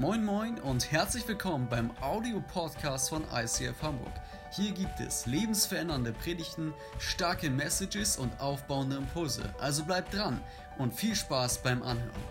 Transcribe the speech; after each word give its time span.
Moin 0.00 0.24
Moin 0.24 0.58
und 0.60 0.90
herzlich 0.92 1.28
willkommen 1.28 1.68
beim 1.68 1.90
Audio-Podcast 2.00 3.10
von 3.10 3.22
ICF 3.34 3.82
Hamburg. 3.82 4.14
Hier 4.50 4.72
gibt 4.72 4.98
es 4.98 5.26
lebensverändernde 5.26 6.14
Predigten, 6.14 6.72
starke 6.98 7.50
Messages 7.50 8.16
und 8.16 8.40
aufbauende 8.40 8.96
Impulse. 8.96 9.54
Also 9.60 9.84
bleibt 9.84 10.14
dran 10.14 10.42
und 10.78 10.94
viel 10.94 11.14
Spaß 11.14 11.58
beim 11.58 11.82
Anhören. 11.82 12.24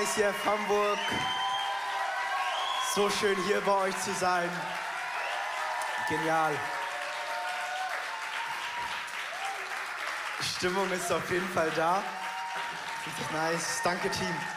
ICF 0.00 0.44
Hamburg, 0.44 0.98
so 2.94 3.10
schön 3.10 3.36
hier 3.48 3.60
bei 3.62 3.88
euch 3.88 3.98
zu 4.02 4.14
sein. 4.14 4.48
Genial. 6.08 6.54
Die 10.40 10.44
Stimmung 10.44 10.88
ist 10.92 11.10
auf 11.10 11.28
jeden 11.32 11.48
Fall 11.48 11.72
da. 11.74 12.00
Richtig 13.04 13.32
nice. 13.32 13.80
Danke, 13.82 14.08
Team. 14.10 14.55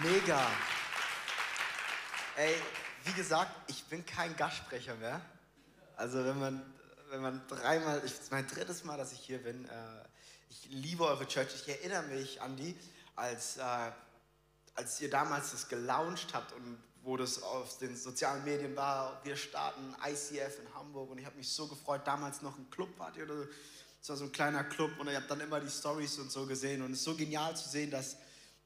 Mega. 0.00 0.50
Ey, 2.36 2.54
wie 3.04 3.12
gesagt, 3.12 3.50
ich 3.66 3.84
bin 3.84 4.06
kein 4.06 4.34
Gastsprecher 4.36 4.94
mehr. 4.94 5.20
Also 5.96 6.24
wenn 6.24 6.38
man, 6.38 6.74
wenn 7.10 7.20
man 7.20 7.46
dreimal, 7.46 7.98
ich, 7.98 8.12
ist 8.12 8.30
mein 8.30 8.46
drittes 8.46 8.84
Mal, 8.84 8.96
dass 8.96 9.12
ich 9.12 9.18
hier 9.18 9.42
bin. 9.42 9.66
Äh, 9.66 9.70
ich 10.48 10.68
liebe 10.70 11.04
eure 11.04 11.26
Church. 11.26 11.48
Ich 11.54 11.68
erinnere 11.68 12.04
mich, 12.04 12.40
Andi, 12.40 12.74
als, 13.16 13.58
äh, 13.58 13.62
als 14.76 14.98
ihr 15.02 15.10
damals 15.10 15.50
das 15.50 15.68
gelauncht 15.68 16.32
habt 16.32 16.52
und 16.52 16.82
wo 17.02 17.18
das 17.18 17.42
auf 17.42 17.76
den 17.76 17.94
sozialen 17.94 18.44
Medien 18.44 18.74
war. 18.74 19.20
Wir 19.24 19.36
starten 19.36 19.94
ICF 20.06 20.60
in 20.60 20.74
Hamburg 20.74 21.10
und 21.10 21.18
ich 21.18 21.26
habe 21.26 21.36
mich 21.36 21.50
so 21.50 21.68
gefreut. 21.68 22.00
Damals 22.06 22.40
noch 22.40 22.56
ein 22.56 22.70
Club 22.70 22.88
wart 22.98 23.18
ihr 23.18 23.24
oder 23.24 23.46
es 24.00 24.08
war 24.08 24.16
so 24.16 24.24
ein 24.24 24.32
kleiner 24.32 24.64
Club 24.64 24.92
und 24.98 25.08
ihr 25.08 25.16
habt 25.16 25.30
dann 25.30 25.40
immer 25.40 25.60
die 25.60 25.70
Stories 25.70 26.18
und 26.18 26.32
so 26.32 26.46
gesehen 26.46 26.80
und 26.80 26.92
es 26.92 27.00
ist 27.00 27.04
so 27.04 27.14
genial 27.14 27.54
zu 27.56 27.68
sehen, 27.68 27.90
dass 27.90 28.16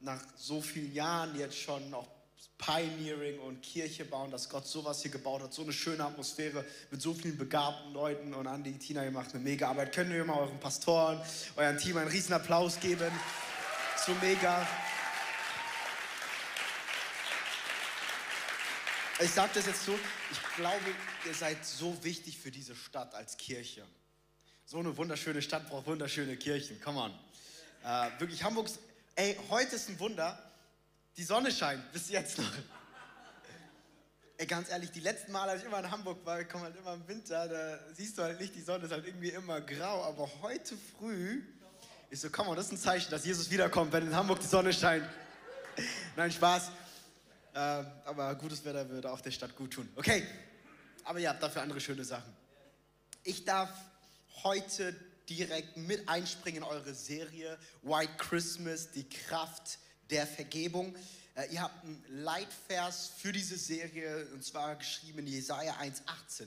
nach 0.00 0.20
so 0.36 0.60
vielen 0.60 0.92
Jahren 0.94 1.38
jetzt 1.38 1.58
schon 1.58 1.92
auch 1.94 2.08
Pioneering 2.58 3.38
und 3.40 3.62
Kirche 3.62 4.04
bauen, 4.04 4.30
dass 4.30 4.48
Gott 4.48 4.66
sowas 4.66 5.02
hier 5.02 5.10
gebaut 5.10 5.42
hat, 5.42 5.52
so 5.52 5.62
eine 5.62 5.72
schöne 5.72 6.04
Atmosphäre 6.04 6.64
mit 6.90 7.02
so 7.02 7.12
vielen 7.12 7.36
begabten 7.36 7.92
Leuten 7.92 8.32
und 8.32 8.46
Andi, 8.46 8.72
Tina, 8.78 9.04
ihr 9.04 9.10
macht 9.10 9.34
eine 9.34 9.42
mega 9.42 9.68
Arbeit. 9.68 9.94
Können 9.94 10.12
wir 10.12 10.24
mal 10.24 10.38
euren 10.38 10.58
Pastoren, 10.58 11.20
euren 11.56 11.76
Team 11.76 11.98
einen 11.98 12.08
riesen 12.08 12.32
Applaus 12.32 12.80
geben? 12.80 13.10
So 14.06 14.12
mega. 14.22 14.66
Ich 19.20 19.30
sage 19.30 19.50
das 19.54 19.66
jetzt 19.66 19.84
so, 19.84 19.98
ich 20.30 20.56
glaube, 20.56 20.84
ihr 21.26 21.34
seid 21.34 21.64
so 21.64 22.02
wichtig 22.04 22.38
für 22.38 22.50
diese 22.50 22.74
Stadt 22.74 23.14
als 23.14 23.36
Kirche. 23.36 23.82
So 24.64 24.78
eine 24.78 24.96
wunderschöne 24.96 25.42
Stadt 25.42 25.68
braucht 25.68 25.86
wunderschöne 25.86 26.36
Kirchen, 26.36 26.80
come 26.80 27.00
on. 27.00 27.12
Äh, 27.84 28.10
wirklich, 28.18 28.42
Hamburgs 28.42 28.78
Ey, 29.18 29.34
heute 29.48 29.76
ist 29.76 29.88
ein 29.88 29.98
Wunder. 29.98 30.38
Die 31.16 31.24
Sonne 31.24 31.50
scheint 31.50 31.90
bis 31.90 32.10
jetzt 32.10 32.36
noch. 32.36 32.52
Ey, 34.36 34.44
ganz 34.46 34.68
ehrlich, 34.68 34.90
die 34.90 35.00
letzten 35.00 35.32
Mal, 35.32 35.48
als 35.48 35.62
ich 35.62 35.66
immer 35.66 35.78
in 35.78 35.90
Hamburg 35.90 36.18
war, 36.26 36.42
ich 36.42 36.48
komme 36.50 36.64
halt 36.64 36.76
immer 36.76 36.92
im 36.92 37.08
Winter, 37.08 37.48
da 37.48 37.78
siehst 37.94 38.18
du 38.18 38.22
halt 38.22 38.38
nicht, 38.38 38.54
die 38.54 38.60
Sonne 38.60 38.84
ist 38.84 38.92
halt 38.92 39.06
irgendwie 39.06 39.30
immer 39.30 39.62
grau. 39.62 40.04
Aber 40.04 40.28
heute 40.42 40.76
früh 40.98 41.42
ist 42.10 42.20
so, 42.20 42.28
komm 42.28 42.48
mal, 42.48 42.56
das 42.56 42.66
ist 42.66 42.72
ein 42.72 42.78
Zeichen, 42.78 43.10
dass 43.10 43.24
Jesus 43.24 43.48
wiederkommt, 43.48 43.90
wenn 43.94 44.06
in 44.06 44.14
Hamburg 44.14 44.40
die 44.40 44.46
Sonne 44.46 44.70
scheint. 44.74 45.08
Nein, 46.14 46.30
Spaß. 46.30 46.68
Äh, 47.54 47.58
aber 48.04 48.34
gutes 48.34 48.62
Wetter 48.66 48.86
würde 48.90 49.10
auch 49.10 49.22
der 49.22 49.30
Stadt 49.30 49.56
gut 49.56 49.72
tun. 49.72 49.88
Okay, 49.96 50.26
aber 51.04 51.20
ihr 51.20 51.30
habt 51.30 51.42
dafür 51.42 51.62
andere 51.62 51.80
schöne 51.80 52.04
Sachen. 52.04 52.36
Ich 53.24 53.46
darf 53.46 53.70
heute 54.44 54.94
direkt 55.28 55.76
mit 55.76 56.08
einspringen 56.08 56.62
in 56.62 56.68
eure 56.68 56.94
Serie 56.94 57.58
White 57.82 58.14
Christmas, 58.18 58.90
die 58.90 59.08
Kraft 59.08 59.78
der 60.10 60.26
Vergebung. 60.26 60.94
Äh, 61.34 61.52
ihr 61.52 61.62
habt 61.62 61.84
einen 61.84 62.04
Leitvers 62.08 63.10
für 63.18 63.32
diese 63.32 63.58
Serie 63.58 64.26
und 64.32 64.44
zwar 64.44 64.76
geschrieben 64.76 65.20
in 65.20 65.26
Jesaja 65.26 65.74
1,18. 65.80 66.46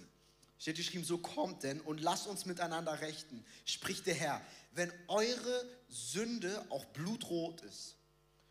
Steht 0.57 0.75
geschrieben, 0.75 1.05
so 1.05 1.17
kommt 1.17 1.63
denn 1.63 1.79
und 1.81 2.01
lasst 2.01 2.27
uns 2.27 2.45
miteinander 2.45 2.99
rechten, 2.99 3.45
spricht 3.65 4.05
der 4.07 4.15
Herr. 4.15 4.41
Wenn 4.73 4.91
eure 5.07 5.65
Sünde 5.89 6.65
auch 6.69 6.85
blutrot 6.85 7.61
ist, 7.61 7.95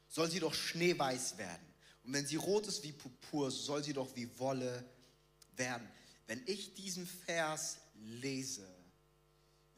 soll 0.09 0.31
sie 0.31 0.41
doch 0.41 0.55
schneeweiß 0.55 1.37
werden. 1.39 1.67
Und 2.05 2.15
wenn 2.15 2.27
sie 2.27 2.37
rot 2.37 2.67
ist 2.67 2.83
wie 2.83 2.93
Purpur, 2.93 3.51
soll 3.51 3.85
sie 3.85 3.93
doch 3.93 4.09
wie 4.17 4.29
Wolle 4.39 4.85
werden. 5.57 5.87
Wenn 6.27 6.43
ich 6.47 6.75
diesen 6.75 7.07
Vers 7.07 7.79
lese, 7.95 8.67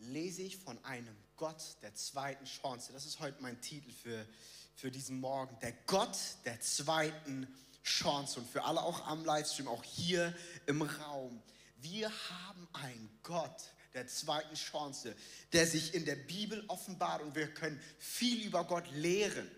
lese 0.00 0.42
ich 0.42 0.56
von 0.56 0.82
einem 0.84 1.16
Gott 1.36 1.76
der 1.82 1.94
zweiten 1.94 2.44
Chance. 2.44 2.92
Das 2.92 3.06
ist 3.06 3.20
heute 3.20 3.40
mein 3.42 3.60
Titel 3.60 3.90
für, 3.90 4.26
für 4.74 4.90
diesen 4.90 5.20
Morgen. 5.20 5.56
Der 5.60 5.72
Gott 5.86 6.16
der 6.44 6.60
zweiten 6.60 7.46
Chance. 7.82 8.40
Und 8.40 8.50
für 8.50 8.64
alle 8.64 8.82
auch 8.82 9.06
am 9.06 9.24
Livestream, 9.24 9.68
auch 9.68 9.84
hier 9.84 10.34
im 10.66 10.82
Raum. 10.82 11.42
Wir 11.78 12.10
haben 12.10 12.68
einen 12.72 13.18
Gott 13.22 13.72
der 13.94 14.06
zweiten 14.06 14.54
Chance, 14.54 15.16
der 15.52 15.66
sich 15.66 15.94
in 15.94 16.04
der 16.04 16.16
Bibel 16.16 16.64
offenbart 16.68 17.22
und 17.22 17.34
wir 17.34 17.52
können 17.52 17.80
viel 17.98 18.46
über 18.46 18.64
Gott 18.64 18.90
lehren 18.92 19.50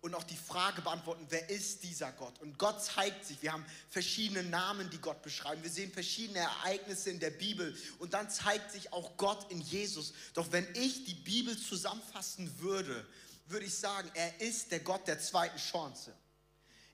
und 0.00 0.14
auch 0.14 0.24
die 0.24 0.36
Frage 0.36 0.80
beantworten, 0.80 1.26
wer 1.28 1.50
ist 1.50 1.82
dieser 1.82 2.10
Gott? 2.12 2.40
Und 2.40 2.58
Gott 2.58 2.82
zeigt 2.82 3.26
sich. 3.26 3.42
Wir 3.42 3.52
haben 3.52 3.66
verschiedene 3.90 4.42
Namen, 4.42 4.88
die 4.90 4.98
Gott 4.98 5.22
beschreiben. 5.22 5.62
Wir 5.62 5.70
sehen 5.70 5.92
verschiedene 5.92 6.38
Ereignisse 6.38 7.10
in 7.10 7.20
der 7.20 7.30
Bibel 7.30 7.76
und 7.98 8.14
dann 8.14 8.30
zeigt 8.30 8.72
sich 8.72 8.92
auch 8.92 9.16
Gott 9.16 9.50
in 9.50 9.60
Jesus. 9.60 10.14
Doch 10.32 10.52
wenn 10.52 10.66
ich 10.74 11.04
die 11.04 11.14
Bibel 11.14 11.56
zusammenfassen 11.56 12.60
würde, 12.60 13.06
würde 13.46 13.66
ich 13.66 13.74
sagen, 13.74 14.10
er 14.14 14.40
ist 14.40 14.70
der 14.70 14.80
Gott 14.80 15.06
der 15.06 15.20
zweiten 15.20 15.58
Chance. 15.58 16.14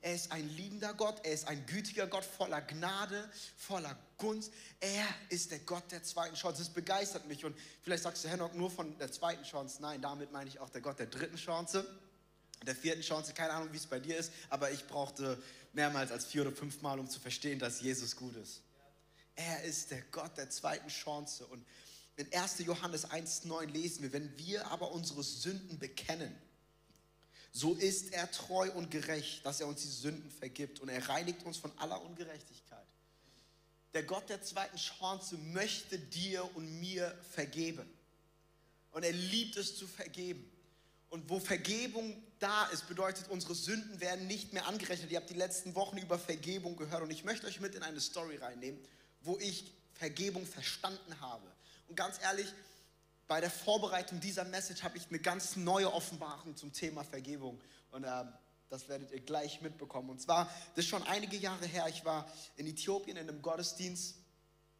Er 0.00 0.14
ist 0.14 0.30
ein 0.32 0.48
liebender 0.56 0.94
Gott, 0.94 1.20
er 1.24 1.32
ist 1.32 1.48
ein 1.48 1.64
gütiger 1.66 2.06
Gott 2.06 2.24
voller 2.24 2.60
Gnade, 2.60 3.28
voller 3.56 3.96
Gunst. 4.18 4.52
Er 4.80 5.06
ist 5.28 5.50
der 5.50 5.58
Gott 5.60 5.90
der 5.90 6.02
zweiten 6.02 6.34
Chance. 6.34 6.58
Das 6.58 6.72
begeistert 6.72 7.26
mich. 7.26 7.44
Und 7.44 7.56
vielleicht 7.82 8.02
sagst 8.02 8.24
du, 8.24 8.28
Henok, 8.28 8.54
nur 8.54 8.70
von 8.70 8.96
der 8.98 9.10
zweiten 9.10 9.44
Chance. 9.44 9.80
Nein, 9.80 10.02
damit 10.02 10.32
meine 10.32 10.48
ich 10.48 10.58
auch 10.58 10.70
der 10.70 10.80
Gott 10.80 10.98
der 10.98 11.06
dritten 11.06 11.36
Chance 11.36 11.86
der 12.64 12.74
vierten 12.74 13.02
Chance, 13.02 13.32
keine 13.32 13.52
Ahnung, 13.52 13.72
wie 13.72 13.76
es 13.76 13.86
bei 13.86 14.00
dir 14.00 14.16
ist, 14.16 14.32
aber 14.48 14.70
ich 14.70 14.86
brauchte 14.86 15.40
mehrmals 15.72 16.10
als 16.10 16.24
vier 16.26 16.42
oder 16.42 16.52
fünf 16.52 16.80
Mal, 16.82 16.98
um 16.98 17.08
zu 17.08 17.20
verstehen, 17.20 17.58
dass 17.58 17.80
Jesus 17.80 18.16
gut 18.16 18.36
ist. 18.36 18.62
Er 19.34 19.62
ist 19.64 19.90
der 19.90 20.02
Gott 20.10 20.36
der 20.36 20.48
zweiten 20.48 20.88
Chance. 20.88 21.46
Und 21.46 21.64
in 22.16 22.32
1. 22.32 22.60
Johannes 22.60 23.06
1,9 23.08 23.66
lesen 23.66 24.02
wir, 24.02 24.12
wenn 24.12 24.36
wir 24.38 24.66
aber 24.68 24.92
unsere 24.92 25.22
Sünden 25.22 25.78
bekennen, 25.78 26.34
so 27.52 27.74
ist 27.74 28.12
er 28.12 28.30
treu 28.30 28.70
und 28.72 28.90
gerecht, 28.90 29.44
dass 29.46 29.60
er 29.60 29.66
uns 29.66 29.82
die 29.82 29.88
Sünden 29.88 30.30
vergibt 30.30 30.80
und 30.80 30.88
er 30.88 31.08
reinigt 31.08 31.42
uns 31.44 31.56
von 31.56 31.72
aller 31.78 32.02
Ungerechtigkeit. 32.02 32.86
Der 33.94 34.02
Gott 34.02 34.28
der 34.28 34.42
zweiten 34.42 34.76
Chance 34.76 35.38
möchte 35.38 35.98
dir 35.98 36.44
und 36.54 36.80
mir 36.80 37.16
vergeben. 37.32 37.88
Und 38.92 39.04
er 39.04 39.12
liebt 39.12 39.56
es 39.56 39.76
zu 39.76 39.86
vergeben. 39.86 40.50
Und 41.10 41.30
wo 41.30 41.38
Vergebung 41.38 42.22
da 42.38 42.66
ist, 42.66 42.88
bedeutet, 42.88 43.28
unsere 43.28 43.54
Sünden 43.54 44.00
werden 44.00 44.26
nicht 44.26 44.52
mehr 44.52 44.66
angerechnet. 44.66 45.10
Ihr 45.10 45.18
habt 45.18 45.30
die 45.30 45.34
letzten 45.34 45.74
Wochen 45.74 45.98
über 45.98 46.18
Vergebung 46.18 46.76
gehört 46.76 47.02
und 47.02 47.10
ich 47.10 47.24
möchte 47.24 47.46
euch 47.46 47.60
mit 47.60 47.74
in 47.74 47.82
eine 47.82 48.00
Story 48.00 48.36
reinnehmen, 48.36 48.80
wo 49.22 49.38
ich 49.38 49.72
Vergebung 49.94 50.46
verstanden 50.46 51.20
habe. 51.20 51.46
Und 51.88 51.96
ganz 51.96 52.20
ehrlich, 52.22 52.52
bei 53.28 53.40
der 53.40 53.50
Vorbereitung 53.50 54.20
dieser 54.20 54.44
Message 54.44 54.82
habe 54.82 54.98
ich 54.98 55.08
eine 55.08 55.18
ganz 55.18 55.56
neue 55.56 55.92
Offenbarung 55.92 56.56
zum 56.56 56.72
Thema 56.72 57.02
Vergebung. 57.04 57.60
Und 57.92 58.04
äh, 58.04 58.24
das 58.68 58.88
werdet 58.88 59.10
ihr 59.12 59.20
gleich 59.20 59.60
mitbekommen. 59.60 60.10
Und 60.10 60.20
zwar, 60.20 60.46
das 60.74 60.84
ist 60.84 60.90
schon 60.90 61.02
einige 61.04 61.36
Jahre 61.36 61.66
her, 61.66 61.86
ich 61.88 62.04
war 62.04 62.30
in 62.56 62.66
Äthiopien 62.66 63.16
in 63.16 63.28
einem 63.28 63.42
Gottesdienst. 63.42 64.16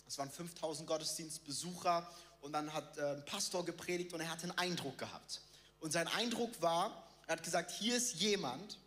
Es 0.07 0.19
waren 0.19 0.31
5000 0.31 0.87
Gottesdienstbesucher 0.87 2.09
und 2.41 2.53
dann 2.53 2.73
hat 2.73 2.99
äh, 2.99 3.15
ein 3.15 3.25
Pastor 3.25 3.65
gepredigt 3.65 4.13
und 4.13 4.21
er 4.21 4.31
hatte 4.31 4.45
einen 4.45 4.59
Eindruck 4.59 4.99
gehabt. 4.99 5.41
Und 5.81 5.93
sein 5.93 6.09
Eindruck 6.09 6.61
war, 6.63 7.07
er 7.27 7.37
hat 7.37 7.43
gesagt, 7.43 7.71
hier 7.71 7.97
ist 7.97 8.15
jemand 8.15 8.79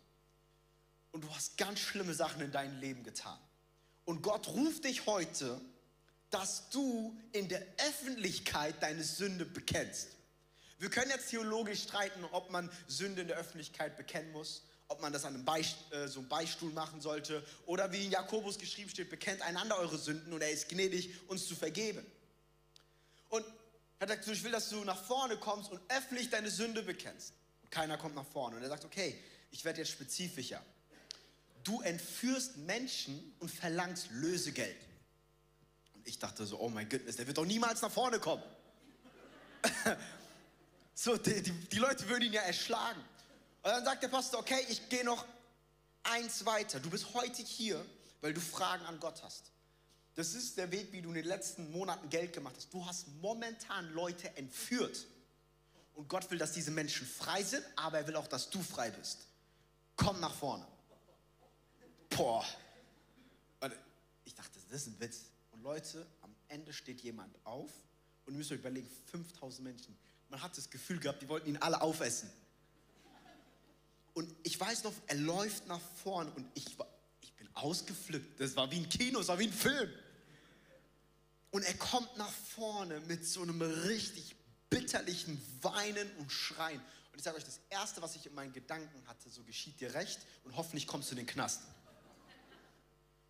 und 1.12 1.24
du 1.24 1.34
hast 1.34 1.56
ganz 1.56 1.78
schlimme 1.80 2.14
Sachen 2.14 2.40
in 2.40 2.52
deinem 2.52 2.78
Leben 2.80 3.02
getan. 3.04 3.38
Und 4.04 4.22
Gott 4.22 4.48
ruft 4.48 4.84
dich 4.84 5.06
heute, 5.06 5.60
dass 6.30 6.70
du 6.70 7.16
in 7.32 7.48
der 7.48 7.62
Öffentlichkeit 7.88 8.82
deine 8.82 9.02
Sünde 9.02 9.44
bekennst. 9.44 10.08
Wir 10.78 10.88
können 10.88 11.10
jetzt 11.10 11.30
theologisch 11.30 11.82
streiten, 11.82 12.24
ob 12.32 12.50
man 12.50 12.70
Sünde 12.86 13.22
in 13.22 13.28
der 13.28 13.36
Öffentlichkeit 13.36 13.96
bekennen 13.96 14.32
muss, 14.32 14.62
ob 14.88 15.00
man 15.02 15.12
das 15.12 15.24
an 15.24 15.34
einem 15.34 15.44
Beist 15.44 15.76
äh, 15.92 16.08
so 16.08 16.20
einem 16.20 16.28
Beistuhl 16.28 16.72
machen 16.72 17.00
sollte 17.00 17.44
oder 17.66 17.92
wie 17.92 18.06
in 18.06 18.10
Jakobus 18.10 18.58
geschrieben 18.58 18.88
steht, 18.88 19.10
bekennt 19.10 19.42
einander 19.42 19.78
eure 19.78 19.98
Sünden 19.98 20.32
und 20.32 20.40
er 20.40 20.50
ist 20.50 20.68
gnädig, 20.68 21.14
uns 21.28 21.46
zu 21.46 21.54
vergeben. 21.54 22.04
Und 23.28 23.44
er 24.00 24.08
sagt, 24.08 24.26
ich 24.26 24.42
will, 24.42 24.50
dass 24.50 24.70
du 24.70 24.82
nach 24.84 25.00
vorne 25.00 25.36
kommst 25.36 25.70
und 25.70 25.80
öffentlich 25.88 26.30
deine 26.30 26.50
Sünde 26.50 26.82
bekennst. 26.82 27.34
Und 27.62 27.70
keiner 27.70 27.98
kommt 27.98 28.14
nach 28.14 28.26
vorne. 28.26 28.56
Und 28.56 28.62
er 28.62 28.68
sagt, 28.70 28.84
okay, 28.84 29.22
ich 29.50 29.64
werde 29.64 29.80
jetzt 29.80 29.90
spezifischer. 29.90 30.62
Du 31.62 31.82
entführst 31.82 32.56
Menschen 32.56 33.34
und 33.40 33.50
verlangst 33.50 34.08
Lösegeld. 34.10 34.76
Und 35.94 36.08
ich 36.08 36.18
dachte 36.18 36.46
so, 36.46 36.58
oh 36.58 36.70
mein 36.70 36.88
Gott, 36.88 37.02
der 37.06 37.26
wird 37.26 37.36
doch 37.36 37.44
niemals 37.44 37.82
nach 37.82 37.92
vorne 37.92 38.18
kommen. 38.18 38.42
so, 40.94 41.18
die, 41.18 41.42
die, 41.42 41.52
die 41.52 41.78
Leute 41.78 42.08
würden 42.08 42.24
ihn 42.24 42.32
ja 42.32 42.40
erschlagen. 42.40 43.00
Und 43.62 43.70
dann 43.70 43.84
sagt 43.84 44.02
der 44.02 44.08
Pastor, 44.08 44.40
okay, 44.40 44.64
ich 44.70 44.88
gehe 44.88 45.04
noch 45.04 45.26
eins 46.04 46.46
weiter. 46.46 46.80
Du 46.80 46.88
bist 46.88 47.12
heute 47.12 47.42
hier, 47.42 47.84
weil 48.22 48.32
du 48.32 48.40
Fragen 48.40 48.86
an 48.86 48.98
Gott 48.98 49.22
hast. 49.22 49.52
Das 50.20 50.34
ist 50.34 50.58
der 50.58 50.70
Weg, 50.70 50.92
wie 50.92 51.00
du 51.00 51.08
in 51.08 51.14
den 51.14 51.24
letzten 51.24 51.70
Monaten 51.72 52.10
Geld 52.10 52.34
gemacht 52.34 52.54
hast. 52.54 52.74
Du 52.74 52.84
hast 52.84 53.08
momentan 53.22 53.90
Leute 53.94 54.36
entführt. 54.36 55.06
Und 55.94 56.10
Gott 56.10 56.30
will, 56.30 56.36
dass 56.36 56.52
diese 56.52 56.70
Menschen 56.70 57.06
frei 57.06 57.42
sind, 57.42 57.64
aber 57.74 58.00
er 58.00 58.06
will 58.06 58.16
auch, 58.16 58.26
dass 58.26 58.50
du 58.50 58.62
frei 58.62 58.90
bist. 58.90 59.20
Komm 59.96 60.20
nach 60.20 60.34
vorne. 60.34 60.66
Boah. 62.10 62.44
Ich 64.26 64.34
dachte, 64.34 64.58
das 64.68 64.82
ist 64.82 64.88
ein 64.88 65.00
Witz. 65.00 65.22
Und 65.52 65.62
Leute, 65.62 66.06
am 66.20 66.36
Ende 66.48 66.74
steht 66.74 67.00
jemand 67.00 67.34
auf 67.44 67.70
und 68.26 68.34
ihr 68.34 68.36
müsst 68.36 68.52
euch 68.52 68.58
überlegen, 68.58 68.90
5000 69.06 69.64
Menschen. 69.66 69.96
Man 70.28 70.42
hat 70.42 70.54
das 70.54 70.68
Gefühl 70.68 71.00
gehabt, 71.00 71.22
die 71.22 71.30
wollten 71.30 71.48
ihn 71.48 71.56
alle 71.56 71.80
aufessen. 71.80 72.30
Und 74.12 74.30
ich 74.42 74.60
weiß 74.60 74.84
noch, 74.84 74.92
er 75.06 75.16
läuft 75.16 75.66
nach 75.66 75.80
vorne 76.04 76.30
und 76.32 76.46
ich, 76.52 76.76
ich 77.22 77.32
bin 77.36 77.48
ausgeflippt. 77.54 78.38
Das 78.38 78.54
war 78.54 78.70
wie 78.70 78.80
ein 78.80 78.88
Kino, 78.90 79.20
es 79.20 79.28
war 79.28 79.38
wie 79.38 79.46
ein 79.46 79.52
Film. 79.54 79.90
Und 81.50 81.64
er 81.64 81.74
kommt 81.74 82.16
nach 82.16 82.30
vorne 82.30 83.00
mit 83.00 83.26
so 83.26 83.42
einem 83.42 83.60
richtig 83.60 84.36
bitterlichen 84.68 85.40
Weinen 85.62 86.10
und 86.18 86.30
Schreien. 86.30 86.80
Und 87.12 87.18
ich 87.18 87.24
sage 87.24 87.36
euch, 87.36 87.44
das 87.44 87.60
Erste, 87.70 88.00
was 88.02 88.14
ich 88.14 88.26
in 88.26 88.34
meinen 88.34 88.52
Gedanken 88.52 89.06
hatte, 89.06 89.28
so 89.28 89.42
geschieht 89.42 89.80
dir 89.80 89.94
recht 89.94 90.20
und 90.44 90.56
hoffentlich 90.56 90.86
kommst 90.86 91.10
du 91.10 91.14
in 91.14 91.18
den 91.18 91.26
Knast. 91.26 91.62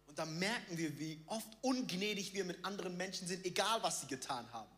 Und 0.07 0.19
da 0.19 0.27
merken 0.27 0.77
wir, 0.77 0.99
wie 0.99 1.23
oft 1.27 1.49
ungnädig 1.63 2.35
wir 2.35 2.45
mit 2.45 2.65
anderen 2.65 2.97
Menschen 2.97 3.27
sind, 3.27 3.45
egal 3.47 3.83
was 3.83 4.03
sie 4.03 4.07
getan 4.07 4.51
haben. 4.53 4.71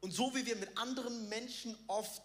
Und 0.00 0.12
so 0.12 0.34
wie 0.34 0.44
wir 0.46 0.56
mit 0.56 0.76
anderen 0.76 1.28
Menschen 1.28 1.76
oft 1.86 2.22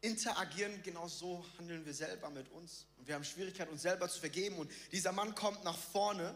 interagieren, 0.00 0.82
genau 0.82 1.08
so 1.08 1.44
handeln 1.58 1.84
wir 1.84 1.92
selber 1.92 2.30
mit 2.30 2.48
uns. 2.52 2.86
Und 2.96 3.08
wir 3.08 3.14
haben 3.14 3.24
Schwierigkeiten, 3.24 3.72
uns 3.72 3.82
selber 3.82 4.08
zu 4.08 4.20
vergeben. 4.20 4.56
Und 4.56 4.70
dieser 4.92 5.12
Mann 5.12 5.34
kommt 5.34 5.64
nach 5.64 5.76
vorne 5.76 6.34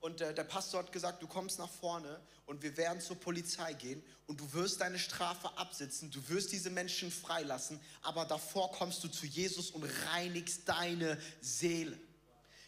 und 0.00 0.20
der, 0.20 0.32
der 0.32 0.44
Pastor 0.44 0.80
hat 0.80 0.92
gesagt, 0.92 1.22
du 1.22 1.26
kommst 1.26 1.58
nach 1.58 1.70
vorne 1.70 2.20
und 2.44 2.62
wir 2.62 2.76
werden 2.76 3.00
zur 3.00 3.16
Polizei 3.16 3.72
gehen 3.72 4.02
und 4.26 4.40
du 4.40 4.52
wirst 4.52 4.80
deine 4.80 4.98
Strafe 4.98 5.56
absitzen, 5.56 6.10
du 6.10 6.28
wirst 6.28 6.52
diese 6.52 6.70
Menschen 6.70 7.10
freilassen, 7.10 7.80
aber 8.02 8.24
davor 8.24 8.72
kommst 8.72 9.02
du 9.04 9.08
zu 9.08 9.26
Jesus 9.26 9.70
und 9.70 9.84
reinigst 10.12 10.68
deine 10.68 11.18
Seele. 11.40 11.98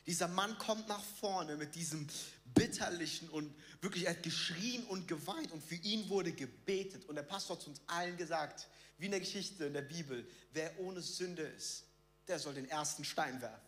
Dieser 0.06 0.26
Mann 0.26 0.56
kommt 0.56 0.88
nach 0.88 1.04
vorne 1.20 1.56
mit 1.56 1.74
diesem 1.74 2.08
bitterlichen 2.54 3.28
und 3.28 3.54
wirklich, 3.82 4.06
er 4.06 4.12
hat 4.12 4.22
geschrien 4.22 4.84
und 4.84 5.06
geweint 5.06 5.52
und 5.52 5.62
für 5.62 5.74
ihn 5.74 6.08
wurde 6.08 6.32
gebetet. 6.32 7.04
Und 7.04 7.16
der 7.16 7.24
Pastor 7.24 7.56
hat 7.56 7.62
zu 7.62 7.68
uns 7.68 7.82
allen 7.86 8.16
gesagt, 8.16 8.68
wie 8.96 9.04
in 9.04 9.10
der 9.10 9.20
Geschichte 9.20 9.66
in 9.66 9.74
der 9.74 9.82
Bibel, 9.82 10.26
wer 10.52 10.80
ohne 10.80 11.02
Sünde 11.02 11.42
ist, 11.42 11.84
der 12.26 12.38
soll 12.38 12.54
den 12.54 12.68
ersten 12.68 13.04
Stein 13.04 13.38
werfen. 13.42 13.67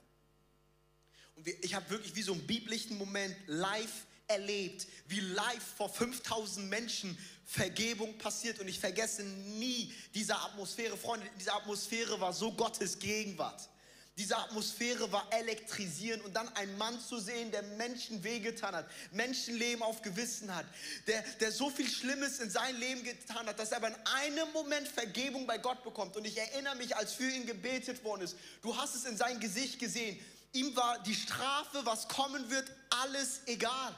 Ich 1.63 1.75
habe 1.75 1.89
wirklich 1.91 2.15
wie 2.15 2.23
so 2.23 2.33
einen 2.33 2.47
biblischen 2.47 2.99
Moment 2.99 3.37
live 3.47 4.07
erlebt, 4.29 4.87
wie 5.09 5.21
live 5.21 5.63
vor 5.77 5.89
5000 5.89 6.69
Menschen 6.69 7.19
Vergebung 7.45 8.17
passiert. 8.19 8.61
Und 8.61 8.69
ich 8.69 8.79
vergesse 8.79 9.25
nie 9.25 9.93
diese 10.15 10.37
Atmosphäre, 10.37 10.97
Freunde, 10.97 11.27
diese 11.39 11.53
Atmosphäre 11.53 12.21
war 12.21 12.33
so 12.33 12.53
Gottes 12.53 12.99
Gegenwart. 12.99 13.69
Diese 14.17 14.37
Atmosphäre 14.37 15.11
war 15.13 15.27
elektrisierend 15.33 16.23
und 16.25 16.35
dann 16.35 16.49
ein 16.57 16.77
Mann 16.77 17.01
zu 17.01 17.19
sehen, 17.19 17.51
der 17.53 17.63
Menschen 17.63 18.23
wehgetan 18.23 18.75
hat, 18.75 18.87
Menschenleben 19.13 19.83
auf 19.83 20.03
Gewissen 20.03 20.55
hat, 20.55 20.67
der, 21.07 21.23
der 21.41 21.51
so 21.51 21.71
viel 21.71 21.89
Schlimmes 21.89 22.39
in 22.39 22.51
sein 22.51 22.77
Leben 22.79 23.03
getan 23.03 23.47
hat, 23.47 23.59
dass 23.59 23.71
er 23.71 23.79
aber 23.79 23.89
in 23.89 23.97
einem 24.17 24.53
Moment 24.53 24.87
Vergebung 24.87 25.47
bei 25.47 25.57
Gott 25.57 25.83
bekommt. 25.85 26.17
Und 26.17 26.27
ich 26.27 26.37
erinnere 26.37 26.77
mich, 26.77 26.95
als 26.97 27.15
für 27.15 27.31
ihn 27.31 27.47
gebetet 27.47 28.05
worden 28.05 28.23
ist, 28.23 28.37
du 28.61 28.77
hast 28.77 28.95
es 28.95 29.07
in 29.07 29.17
sein 29.17 29.41
Gesicht 29.41 29.79
gesehen, 29.79 30.21
Ihm 30.53 30.75
war 30.75 30.99
die 31.05 31.15
Strafe, 31.15 31.85
was 31.85 32.09
kommen 32.09 32.51
wird, 32.51 32.71
alles 32.91 33.41
egal. 33.47 33.95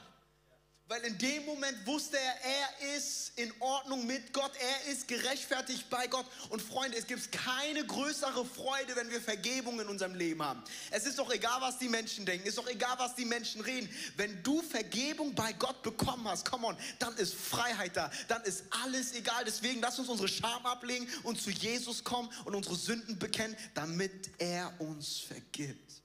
Weil 0.87 1.01
in 1.05 1.17
dem 1.17 1.45
Moment 1.45 1.87
wusste 1.87 2.17
er, 2.17 2.35
er 2.51 2.97
ist 2.97 3.31
in 3.37 3.51
Ordnung 3.61 4.05
mit 4.05 4.33
Gott, 4.33 4.51
er 4.59 4.91
ist 4.91 5.07
gerechtfertigt 5.07 5.89
bei 5.89 6.07
Gott. 6.07 6.25
Und 6.49 6.61
Freunde, 6.61 6.97
es 6.97 7.07
gibt 7.07 7.31
keine 7.31 7.85
größere 7.85 8.45
Freude, 8.45 8.95
wenn 8.95 9.09
wir 9.09 9.21
Vergebung 9.21 9.79
in 9.79 9.87
unserem 9.87 10.13
Leben 10.13 10.43
haben. 10.43 10.61
Es 10.91 11.05
ist 11.05 11.17
doch 11.17 11.31
egal, 11.31 11.61
was 11.61 11.79
die 11.79 11.87
Menschen 11.87 12.25
denken, 12.25 12.43
es 12.43 12.55
ist 12.55 12.57
doch 12.57 12.69
egal, 12.69 12.95
was 12.99 13.15
die 13.15 13.23
Menschen 13.23 13.61
reden. 13.61 13.89
Wenn 14.17 14.43
du 14.43 14.61
Vergebung 14.61 15.33
bei 15.33 15.53
Gott 15.53 15.81
bekommen 15.83 16.27
hast, 16.27 16.45
come 16.45 16.67
on, 16.67 16.77
dann 16.99 17.15
ist 17.15 17.33
Freiheit 17.33 17.95
da, 17.95 18.11
dann 18.27 18.43
ist 18.43 18.65
alles 18.83 19.13
egal. 19.13 19.45
Deswegen 19.45 19.79
lass 19.79 19.97
uns 19.97 20.09
unsere 20.09 20.27
Scham 20.27 20.65
ablegen 20.65 21.07
und 21.23 21.41
zu 21.41 21.49
Jesus 21.49 22.03
kommen 22.03 22.29
und 22.43 22.55
unsere 22.55 22.75
Sünden 22.75 23.17
bekennen, 23.17 23.55
damit 23.73 24.29
er 24.37 24.71
uns 24.79 25.21
vergibt. 25.21 26.02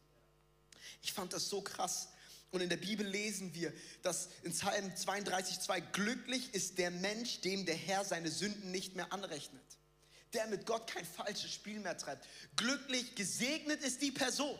Ich 1.03 1.12
fand 1.12 1.33
das 1.33 1.49
so 1.49 1.61
krass. 1.61 2.09
Und 2.50 2.62
in 2.62 2.69
der 2.69 2.79
Bibel 2.79 3.06
lesen 3.06 3.55
wir, 3.55 3.73
dass 4.03 4.31
in 4.43 4.53
Psalm 4.53 4.87
32,2 4.87 5.81
glücklich 5.93 6.55
ist 6.55 6.79
der 6.79 6.91
Mensch, 6.91 7.41
dem 7.43 7.67
der 7.67 7.75
Herr 7.77 8.05
seine 8.05 8.31
Sünden 8.31 8.71
nicht 8.71 8.97
mehr 8.97 9.12
anrechnet. 9.12 9.62
Der 10.33 10.47
mit 10.47 10.67
Gott 10.67 10.87
kein 10.91 11.05
falsches 11.05 11.53
Spiel 11.53 11.81
mehr 11.81 11.97
treibt. 11.97 12.27
Glücklich, 12.56 13.15
gesegnet 13.15 13.83
ist 13.83 14.00
die 14.00 14.12
Person, 14.12 14.59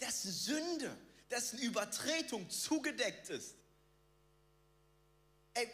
dessen 0.00 0.32
Sünde, 0.32 0.96
dessen 1.30 1.58
Übertretung 1.58 2.48
zugedeckt 2.48 3.28
ist. 3.28 3.54
Ey, 5.54 5.68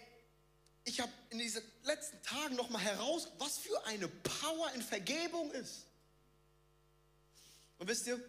ich 0.85 1.01
habe 1.01 1.13
in 1.31 1.39
diesen 1.39 1.63
letzten 1.85 2.21
Tagen 2.23 2.57
nochmal 2.57 2.83
heraus, 2.83 3.29
was 3.39 3.59
für 3.59 3.87
eine 3.87 4.09
Power 4.09 4.73
in 4.73 4.83
Vergebung 4.83 5.51
ist. 5.53 5.87
Und 7.79 7.89
wisst 7.89 8.07
ihr, 8.07 8.21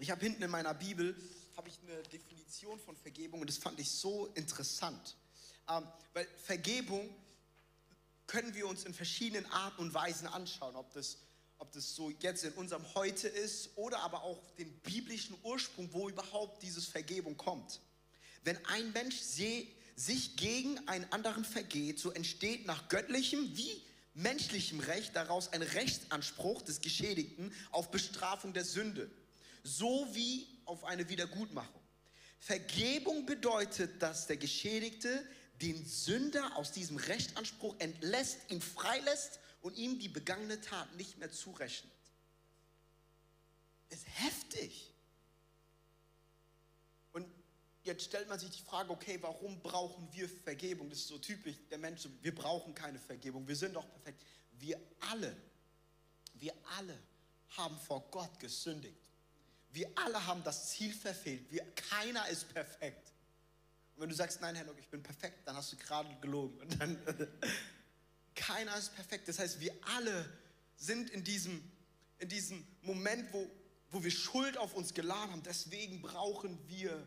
ich 0.00 0.10
habe 0.10 0.24
hinten 0.24 0.42
in 0.42 0.50
meiner 0.50 0.74
Bibel 0.74 1.14
habe 1.56 1.68
ich 1.68 1.78
eine 1.82 2.02
Definition 2.04 2.78
von 2.78 2.96
Vergebung 2.96 3.40
und 3.40 3.50
das 3.50 3.58
fand 3.58 3.78
ich 3.78 3.90
so 3.90 4.26
interessant. 4.34 5.16
Ähm, 5.68 5.86
weil 6.14 6.26
Vergebung 6.42 7.14
können 8.26 8.54
wir 8.54 8.66
uns 8.66 8.84
in 8.84 8.94
verschiedenen 8.94 9.44
Arten 9.52 9.82
und 9.82 9.92
Weisen 9.92 10.26
anschauen, 10.26 10.74
ob 10.76 10.92
das, 10.94 11.18
ob 11.58 11.70
das 11.72 11.94
so 11.94 12.10
jetzt 12.20 12.44
in 12.44 12.52
unserem 12.52 12.82
Heute 12.94 13.28
ist 13.28 13.76
oder 13.76 13.98
aber 14.00 14.22
auch 14.22 14.40
den 14.52 14.72
biblischen 14.80 15.36
Ursprung, 15.42 15.92
wo 15.92 16.08
überhaupt 16.08 16.62
dieses 16.62 16.86
Vergebung 16.86 17.36
kommt. 17.36 17.80
Wenn 18.42 18.64
ein 18.66 18.92
Mensch 18.92 19.16
sich 19.16 20.36
gegen 20.36 20.88
einen 20.88 21.10
anderen 21.12 21.44
vergeht, 21.44 21.98
so 21.98 22.10
entsteht 22.10 22.64
nach 22.64 22.88
göttlichem 22.88 23.54
wie 23.54 23.82
menschlichem 24.14 24.80
Recht 24.80 25.14
daraus 25.14 25.52
ein 25.52 25.62
Rechtsanspruch 25.62 26.62
des 26.62 26.80
Geschädigten 26.80 27.52
auf 27.70 27.90
Bestrafung 27.90 28.54
der 28.54 28.64
Sünde 28.64 29.10
sowie 29.62 30.46
auf 30.64 30.84
eine 30.84 31.08
Wiedergutmachung. 31.08 31.82
Vergebung 32.38 33.26
bedeutet, 33.26 34.02
dass 34.02 34.26
der 34.26 34.36
Geschädigte 34.36 35.26
den 35.60 35.84
Sünder 35.84 36.56
aus 36.56 36.72
diesem 36.72 36.96
Rechtanspruch 36.96 37.76
entlässt, 37.78 38.50
ihn 38.50 38.62
freilässt 38.62 39.40
und 39.60 39.76
ihm 39.76 39.98
die 39.98 40.08
begangene 40.08 40.60
Tat 40.60 40.94
nicht 40.96 41.18
mehr 41.18 41.30
zurechnet. 41.30 41.92
Ist 43.90 44.06
heftig. 44.06 44.94
Und 47.12 47.26
jetzt 47.82 48.04
stellt 48.04 48.28
man 48.28 48.38
sich 48.38 48.50
die 48.50 48.62
Frage, 48.62 48.90
okay, 48.90 49.18
warum 49.20 49.60
brauchen 49.60 50.08
wir 50.12 50.28
Vergebung? 50.28 50.88
Das 50.88 51.00
ist 51.00 51.08
so 51.08 51.18
typisch 51.18 51.56
der 51.70 51.78
Mensch, 51.78 52.08
wir 52.22 52.34
brauchen 52.34 52.74
keine 52.74 52.98
Vergebung, 52.98 53.46
wir 53.46 53.56
sind 53.56 53.74
doch 53.74 53.88
perfekt. 53.90 54.22
Wir 54.52 54.80
alle, 55.00 55.36
wir 56.34 56.54
alle 56.78 56.98
haben 57.50 57.78
vor 57.78 58.10
Gott 58.10 58.38
gesündigt. 58.38 59.09
Wir 59.72 59.90
alle 59.94 60.26
haben 60.26 60.42
das 60.42 60.70
Ziel 60.70 60.92
verfehlt. 60.92 61.50
Wir, 61.50 61.64
keiner 61.74 62.28
ist 62.28 62.52
perfekt. 62.52 63.12
Und 63.94 64.02
wenn 64.02 64.08
du 64.08 64.14
sagst, 64.14 64.40
nein, 64.40 64.54
Herr 64.56 64.66
ich 64.78 64.88
bin 64.88 65.02
perfekt, 65.02 65.46
dann 65.46 65.56
hast 65.56 65.72
du 65.72 65.76
gerade 65.76 66.14
gelogen. 66.20 66.58
Dann, 66.78 66.98
keiner 68.34 68.76
ist 68.76 68.94
perfekt. 68.94 69.28
Das 69.28 69.38
heißt, 69.38 69.60
wir 69.60 69.74
alle 69.96 70.28
sind 70.76 71.10
in 71.10 71.22
diesem, 71.22 71.62
in 72.18 72.28
diesem 72.28 72.66
Moment, 72.82 73.32
wo, 73.32 73.48
wo 73.90 74.02
wir 74.02 74.10
Schuld 74.10 74.56
auf 74.56 74.74
uns 74.74 74.94
geladen 74.94 75.32
haben. 75.32 75.42
Deswegen 75.42 76.02
brauchen 76.02 76.58
wir 76.68 77.06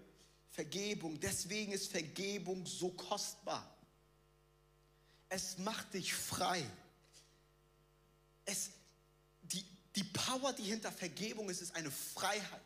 Vergebung. 0.51 1.19
Deswegen 1.19 1.71
ist 1.71 1.91
Vergebung 1.91 2.65
so 2.65 2.91
kostbar. 2.91 3.75
Es 5.29 5.57
macht 5.57 5.95
dich 5.95 6.13
frei. 6.13 6.63
Es, 8.45 8.69
die 9.95 10.03
Power, 10.03 10.53
die 10.53 10.63
hinter 10.63 10.91
Vergebung 10.91 11.49
ist, 11.49 11.61
ist 11.61 11.75
eine 11.75 11.91
Freiheit. 11.91 12.61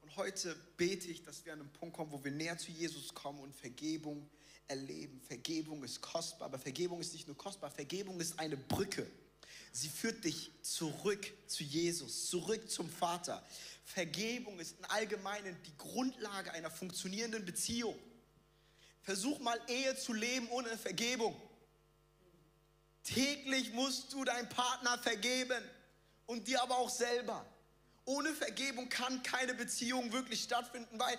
Und 0.00 0.16
heute 0.16 0.54
bete 0.76 1.08
ich, 1.08 1.22
dass 1.22 1.44
wir 1.44 1.52
an 1.52 1.60
einen 1.60 1.72
Punkt 1.72 1.96
kommen, 1.96 2.10
wo 2.12 2.22
wir 2.24 2.30
näher 2.30 2.56
zu 2.56 2.72
Jesus 2.72 3.14
kommen 3.14 3.40
und 3.40 3.54
Vergebung 3.54 4.28
erleben. 4.68 5.20
Vergebung 5.20 5.84
ist 5.84 6.00
kostbar, 6.00 6.46
aber 6.46 6.58
Vergebung 6.58 7.00
ist 7.00 7.12
nicht 7.12 7.26
nur 7.26 7.36
kostbar, 7.36 7.70
Vergebung 7.70 8.20
ist 8.20 8.38
eine 8.38 8.56
Brücke. 8.56 9.06
Sie 9.72 9.88
führt 9.88 10.24
dich 10.24 10.50
zurück 10.62 11.30
zu 11.46 11.62
Jesus, 11.62 12.28
zurück 12.28 12.70
zum 12.70 12.88
Vater. 12.90 13.46
Vergebung 13.84 14.58
ist 14.58 14.78
im 14.78 14.84
Allgemeinen 14.86 15.56
die 15.66 15.76
Grundlage 15.76 16.52
einer 16.52 16.70
funktionierenden 16.70 17.44
Beziehung. 17.44 17.98
Versuch 19.02 19.38
mal 19.40 19.60
Ehe 19.68 19.96
zu 19.96 20.12
leben 20.12 20.48
ohne 20.48 20.76
Vergebung. 20.76 21.34
Täglich 23.04 23.72
musst 23.72 24.12
du 24.12 24.24
deinem 24.24 24.48
Partner 24.48 24.98
vergeben. 24.98 25.62
Und 26.28 26.46
dir 26.46 26.62
aber 26.62 26.76
auch 26.78 26.90
selber. 26.90 27.44
Ohne 28.04 28.32
Vergebung 28.32 28.88
kann 28.88 29.22
keine 29.22 29.54
Beziehung 29.54 30.12
wirklich 30.12 30.42
stattfinden, 30.44 30.98
weil 30.98 31.18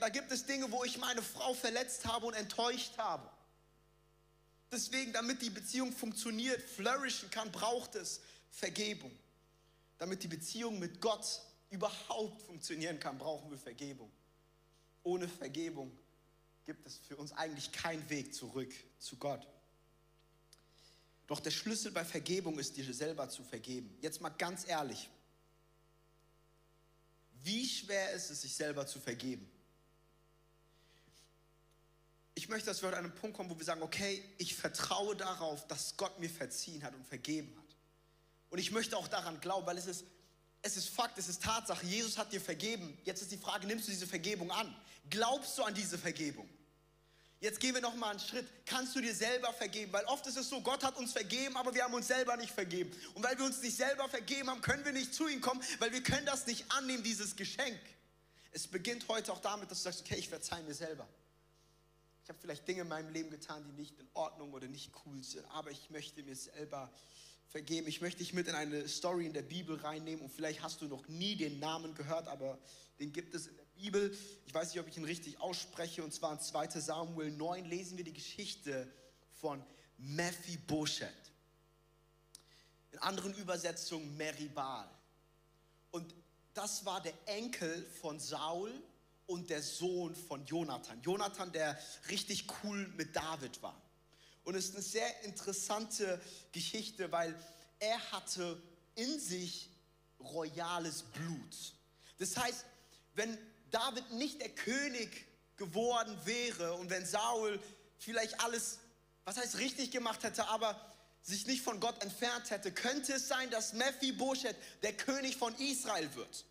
da 0.00 0.08
gibt 0.08 0.32
es 0.32 0.44
Dinge, 0.44 0.70
wo 0.72 0.82
ich 0.82 0.98
meine 0.98 1.22
Frau 1.22 1.54
verletzt 1.54 2.04
habe 2.06 2.26
und 2.26 2.34
enttäuscht 2.34 2.98
habe. 2.98 3.30
Deswegen, 4.72 5.12
damit 5.12 5.40
die 5.40 5.50
Beziehung 5.50 5.92
funktioniert, 5.92 6.60
flourishen 6.62 7.30
kann, 7.30 7.52
braucht 7.52 7.94
es 7.94 8.20
Vergebung. 8.50 9.16
Damit 9.98 10.22
die 10.22 10.28
Beziehung 10.28 10.78
mit 10.78 11.00
Gott 11.00 11.40
überhaupt 11.70 12.42
funktionieren 12.42 12.98
kann, 12.98 13.18
brauchen 13.18 13.50
wir 13.50 13.58
Vergebung. 13.58 14.10
Ohne 15.02 15.28
Vergebung 15.28 15.96
gibt 16.64 16.86
es 16.86 16.98
für 16.98 17.16
uns 17.16 17.32
eigentlich 17.32 17.72
keinen 17.72 18.08
Weg 18.10 18.34
zurück 18.34 18.74
zu 18.98 19.16
Gott. 19.16 19.46
Doch 21.26 21.40
der 21.40 21.50
Schlüssel 21.50 21.90
bei 21.90 22.04
Vergebung 22.04 22.58
ist, 22.58 22.76
dir 22.76 22.92
selber 22.94 23.28
zu 23.28 23.42
vergeben. 23.42 23.96
Jetzt 24.00 24.20
mal 24.20 24.30
ganz 24.30 24.66
ehrlich. 24.66 25.10
Wie 27.42 27.68
schwer 27.68 28.12
ist 28.12 28.30
es, 28.30 28.42
sich 28.42 28.54
selber 28.54 28.86
zu 28.86 29.00
vergeben? 29.00 29.50
Ich 32.34 32.48
möchte, 32.48 32.66
dass 32.66 32.82
wir 32.82 32.88
heute 32.88 32.98
an 32.98 33.06
einen 33.06 33.14
Punkt 33.14 33.36
kommen, 33.36 33.50
wo 33.50 33.58
wir 33.58 33.64
sagen, 33.64 33.82
okay, 33.82 34.22
ich 34.38 34.54
vertraue 34.54 35.16
darauf, 35.16 35.66
dass 35.68 35.96
Gott 35.96 36.18
mir 36.20 36.28
verziehen 36.28 36.82
hat 36.84 36.94
und 36.94 37.04
vergeben 37.06 37.56
hat. 37.56 37.76
Und 38.50 38.58
ich 38.58 38.70
möchte 38.70 38.96
auch 38.96 39.08
daran 39.08 39.40
glauben, 39.40 39.66
weil 39.66 39.78
es 39.78 39.86
ist, 39.86 40.04
es 40.62 40.76
ist 40.76 40.88
Fakt, 40.88 41.18
es 41.18 41.28
ist 41.28 41.42
Tatsache, 41.42 41.86
Jesus 41.86 42.18
hat 42.18 42.32
dir 42.32 42.40
vergeben. 42.40 42.96
Jetzt 43.04 43.22
ist 43.22 43.32
die 43.32 43.38
Frage, 43.38 43.66
nimmst 43.66 43.88
du 43.88 43.92
diese 43.92 44.06
Vergebung 44.06 44.50
an? 44.50 44.76
Glaubst 45.08 45.56
du 45.58 45.62
an 45.62 45.74
diese 45.74 45.98
Vergebung? 45.98 46.48
Jetzt 47.40 47.60
gehen 47.60 47.74
wir 47.74 47.82
noch 47.82 47.94
mal 47.94 48.10
einen 48.10 48.20
Schritt. 48.20 48.46
Kannst 48.64 48.96
du 48.96 49.00
dir 49.00 49.14
selber 49.14 49.52
vergeben? 49.52 49.92
Weil 49.92 50.04
oft 50.06 50.26
ist 50.26 50.36
es 50.36 50.48
so, 50.48 50.60
Gott 50.62 50.82
hat 50.82 50.96
uns 50.96 51.12
vergeben, 51.12 51.56
aber 51.56 51.74
wir 51.74 51.84
haben 51.84 51.92
uns 51.92 52.08
selber 52.08 52.36
nicht 52.36 52.52
vergeben. 52.52 52.90
Und 53.14 53.22
weil 53.22 53.36
wir 53.38 53.44
uns 53.44 53.60
nicht 53.60 53.76
selber 53.76 54.08
vergeben 54.08 54.48
haben, 54.48 54.62
können 54.62 54.84
wir 54.84 54.92
nicht 54.92 55.14
zu 55.14 55.28
ihm 55.28 55.40
kommen, 55.40 55.62
weil 55.78 55.92
wir 55.92 56.02
können 56.02 56.24
das 56.24 56.46
nicht 56.46 56.70
annehmen, 56.72 57.02
dieses 57.02 57.36
Geschenk. 57.36 57.78
Es 58.52 58.66
beginnt 58.66 59.06
heute 59.08 59.32
auch 59.32 59.40
damit, 59.40 59.70
dass 59.70 59.78
du 59.78 59.84
sagst, 59.84 60.00
okay, 60.00 60.16
ich 60.16 60.30
verzeihe 60.30 60.62
mir 60.62 60.72
selber. 60.72 61.06
Ich 62.24 62.30
habe 62.30 62.38
vielleicht 62.40 62.66
Dinge 62.66 62.80
in 62.80 62.88
meinem 62.88 63.12
Leben 63.12 63.30
getan, 63.30 63.62
die 63.68 63.80
nicht 63.80 64.00
in 64.00 64.08
Ordnung 64.14 64.52
oder 64.54 64.66
nicht 64.66 64.90
cool 65.04 65.22
sind, 65.22 65.44
aber 65.50 65.70
ich 65.70 65.90
möchte 65.90 66.22
mir 66.22 66.34
selber 66.34 66.90
vergeben. 67.50 67.86
Ich 67.86 68.00
möchte 68.00 68.18
dich 68.18 68.32
mit 68.32 68.48
in 68.48 68.54
eine 68.54 68.88
Story 68.88 69.26
in 69.26 69.32
der 69.32 69.42
Bibel 69.42 69.76
reinnehmen 69.76 70.24
und 70.24 70.32
vielleicht 70.32 70.62
hast 70.62 70.80
du 70.80 70.86
noch 70.86 71.06
nie 71.06 71.36
den 71.36 71.60
Namen 71.60 71.94
gehört, 71.94 72.28
aber 72.28 72.58
den 72.98 73.12
gibt 73.12 73.34
es 73.34 73.46
in 73.46 73.56
der 73.56 73.65
Bibel. 73.76 74.16
Ich 74.46 74.54
weiß 74.54 74.70
nicht, 74.70 74.80
ob 74.80 74.88
ich 74.88 74.96
ihn 74.96 75.04
richtig 75.04 75.40
ausspreche. 75.40 76.02
Und 76.02 76.12
zwar 76.12 76.32
in 76.32 76.40
2 76.40 76.68
Samuel 76.80 77.30
9 77.30 77.64
lesen 77.66 77.96
wir 77.96 78.04
die 78.04 78.12
Geschichte 78.12 78.90
von 79.40 79.64
Mephibosheth. 79.98 81.12
In 82.92 82.98
anderen 83.00 83.34
Übersetzungen 83.34 84.16
Meribal. 84.16 84.88
Und 85.90 86.14
das 86.54 86.84
war 86.84 87.02
der 87.02 87.12
Enkel 87.26 87.84
von 88.00 88.18
Saul 88.18 88.72
und 89.26 89.50
der 89.50 89.62
Sohn 89.62 90.14
von 90.14 90.44
Jonathan. 90.46 91.00
Jonathan, 91.02 91.52
der 91.52 91.78
richtig 92.08 92.46
cool 92.62 92.88
mit 92.96 93.14
David 93.14 93.62
war. 93.62 93.80
Und 94.44 94.54
es 94.54 94.66
ist 94.66 94.74
eine 94.74 94.82
sehr 94.82 95.22
interessante 95.24 96.20
Geschichte, 96.52 97.10
weil 97.12 97.34
er 97.78 97.98
hatte 98.12 98.62
in 98.94 99.20
sich 99.20 99.70
royales 100.20 101.02
Blut. 101.02 101.74
Das 102.18 102.36
heißt, 102.36 102.64
wenn 103.14 103.36
David 103.70 104.10
nicht 104.12 104.40
der 104.40 104.50
König 104.50 105.26
geworden 105.56 106.18
wäre 106.24 106.74
und 106.74 106.90
wenn 106.90 107.06
Saul 107.06 107.60
vielleicht 107.98 108.40
alles, 108.40 108.78
was 109.24 109.36
heißt 109.36 109.58
richtig 109.58 109.90
gemacht 109.90 110.22
hätte, 110.22 110.48
aber 110.48 110.80
sich 111.22 111.46
nicht 111.46 111.62
von 111.62 111.80
Gott 111.80 112.00
entfernt 112.02 112.50
hätte, 112.50 112.72
könnte 112.72 113.14
es 113.14 113.26
sein, 113.26 113.50
dass 113.50 113.72
Mephibosheth 113.72 114.56
der 114.82 114.96
König 114.96 115.36
von 115.36 115.54
Israel 115.56 116.14
wird. 116.14 116.44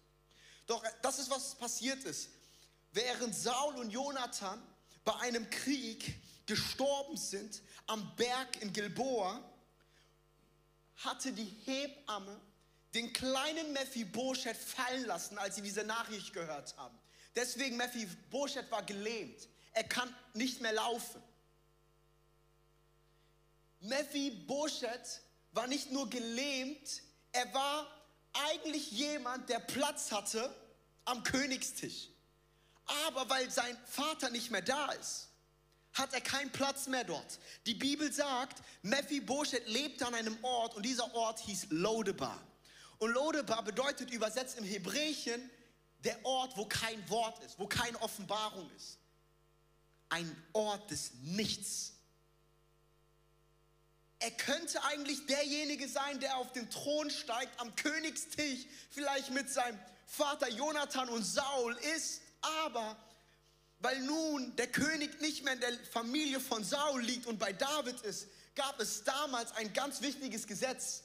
Doch 0.67 0.83
das 1.01 1.19
ist, 1.19 1.29
was 1.29 1.55
passiert 1.55 2.03
ist. 2.03 2.29
Während 2.91 3.35
Saul 3.35 3.75
und 3.75 3.91
Jonathan 3.91 4.61
bei 5.05 5.15
einem 5.17 5.49
Krieg 5.49 6.19
gestorben 6.45 7.17
sind 7.17 7.61
am 7.87 8.15
Berg 8.15 8.61
in 8.61 8.73
Gilboa, 8.73 9.41
hatte 10.97 11.31
die 11.31 11.45
Hebamme 11.65 12.39
den 12.93 13.11
kleinen 13.13 13.73
Mephibosheth 13.73 14.57
fallen 14.57 15.05
lassen, 15.05 15.37
als 15.37 15.55
sie 15.55 15.61
diese 15.61 15.83
Nachricht 15.83 16.33
gehört 16.33 16.75
haben. 16.77 16.97
Deswegen 17.35 17.77
Mephibosheth 17.77 18.71
war 18.71 18.83
gelähmt. 18.83 19.47
Er 19.73 19.83
kann 19.83 20.13
nicht 20.33 20.61
mehr 20.61 20.73
laufen. 20.73 21.21
Mephibosheth 23.81 25.21
war 25.51 25.67
nicht 25.67 25.91
nur 25.91 26.09
gelähmt, 26.09 27.01
er 27.31 27.53
war 27.53 27.87
eigentlich 28.33 28.91
jemand, 28.91 29.49
der 29.49 29.59
Platz 29.59 30.11
hatte 30.11 30.53
am 31.05 31.23
Königstisch. 31.23 32.09
Aber 33.07 33.29
weil 33.29 33.49
sein 33.51 33.77
Vater 33.85 34.29
nicht 34.29 34.51
mehr 34.51 34.61
da 34.61 34.91
ist, 34.93 35.29
hat 35.93 36.13
er 36.13 36.21
keinen 36.21 36.51
Platz 36.51 36.87
mehr 36.87 37.03
dort. 37.03 37.39
Die 37.65 37.73
Bibel 37.73 38.11
sagt, 38.11 38.61
Mephibosheth 38.81 39.67
lebte 39.67 40.05
an 40.05 40.13
einem 40.13 40.37
Ort 40.43 40.75
und 40.75 40.83
dieser 40.83 41.13
Ort 41.15 41.39
hieß 41.39 41.67
Lodebar. 41.69 42.41
Und 42.97 43.11
Lodebar 43.11 43.63
bedeutet 43.63 44.11
übersetzt 44.11 44.57
im 44.57 44.65
Hebräischen 44.65 45.49
der 46.05 46.23
Ort, 46.25 46.55
wo 46.55 46.65
kein 46.65 47.09
Wort 47.09 47.43
ist, 47.43 47.59
wo 47.59 47.67
keine 47.67 47.99
Offenbarung 48.01 48.69
ist. 48.77 48.99
Ein 50.09 50.35
Ort 50.53 50.91
des 50.91 51.11
Nichts. 51.23 51.93
Er 54.19 54.31
könnte 54.31 54.83
eigentlich 54.85 55.25
derjenige 55.25 55.89
sein, 55.89 56.19
der 56.19 56.37
auf 56.37 56.51
den 56.53 56.69
Thron 56.69 57.09
steigt, 57.09 57.59
am 57.59 57.75
Königstisch, 57.75 58.65
vielleicht 58.91 59.31
mit 59.31 59.49
seinem 59.49 59.79
Vater 60.05 60.49
Jonathan 60.49 61.09
und 61.09 61.23
Saul 61.23 61.75
ist, 61.95 62.21
aber 62.63 62.95
weil 63.79 63.99
nun 64.01 64.55
der 64.55 64.67
König 64.67 65.19
nicht 65.21 65.43
mehr 65.43 65.53
in 65.53 65.59
der 65.59 65.73
Familie 65.91 66.39
von 66.39 66.63
Saul 66.63 67.01
liegt 67.01 67.27
und 67.27 67.37
bei 67.37 67.53
David 67.53 67.99
ist, 68.01 68.27
gab 68.55 68.79
es 68.79 69.03
damals 69.03 69.51
ein 69.53 69.73
ganz 69.73 70.01
wichtiges 70.01 70.47
Gesetz. 70.47 71.03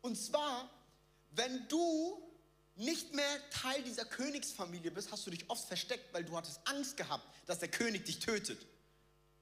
Und 0.00 0.16
zwar, 0.16 0.70
wenn 1.32 1.68
du 1.68 2.25
nicht 2.76 3.14
mehr 3.14 3.50
Teil 3.50 3.82
dieser 3.82 4.04
Königsfamilie 4.04 4.90
bist, 4.90 5.10
hast 5.10 5.26
du 5.26 5.30
dich 5.30 5.48
oft 5.48 5.66
versteckt, 5.66 6.12
weil 6.12 6.24
du 6.24 6.36
hattest 6.36 6.60
Angst 6.66 6.96
gehabt, 6.96 7.26
dass 7.46 7.58
der 7.58 7.68
König 7.68 8.04
dich 8.04 8.18
tötet. 8.18 8.66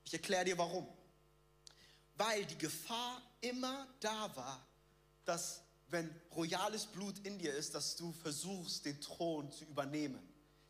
Ich 0.05 0.12
erkläre 0.12 0.45
dir 0.45 0.59
warum. 0.59 0.87
Weil 2.17 2.45
die 2.47 2.59
Gefahr 2.59 3.21
immer 3.41 3.88
da 4.00 4.35
war, 4.37 4.67
dass 5.25 5.62
wenn 5.88 6.14
royales 6.35 6.87
Blut 6.87 7.19
in 7.25 7.38
dir 7.38 7.55
ist, 7.55 7.75
dass 7.75 7.97
du 7.97 8.12
versuchst, 8.12 8.85
den 8.85 9.00
Thron 9.00 9.50
zu 9.53 9.64
übernehmen. 9.64 10.21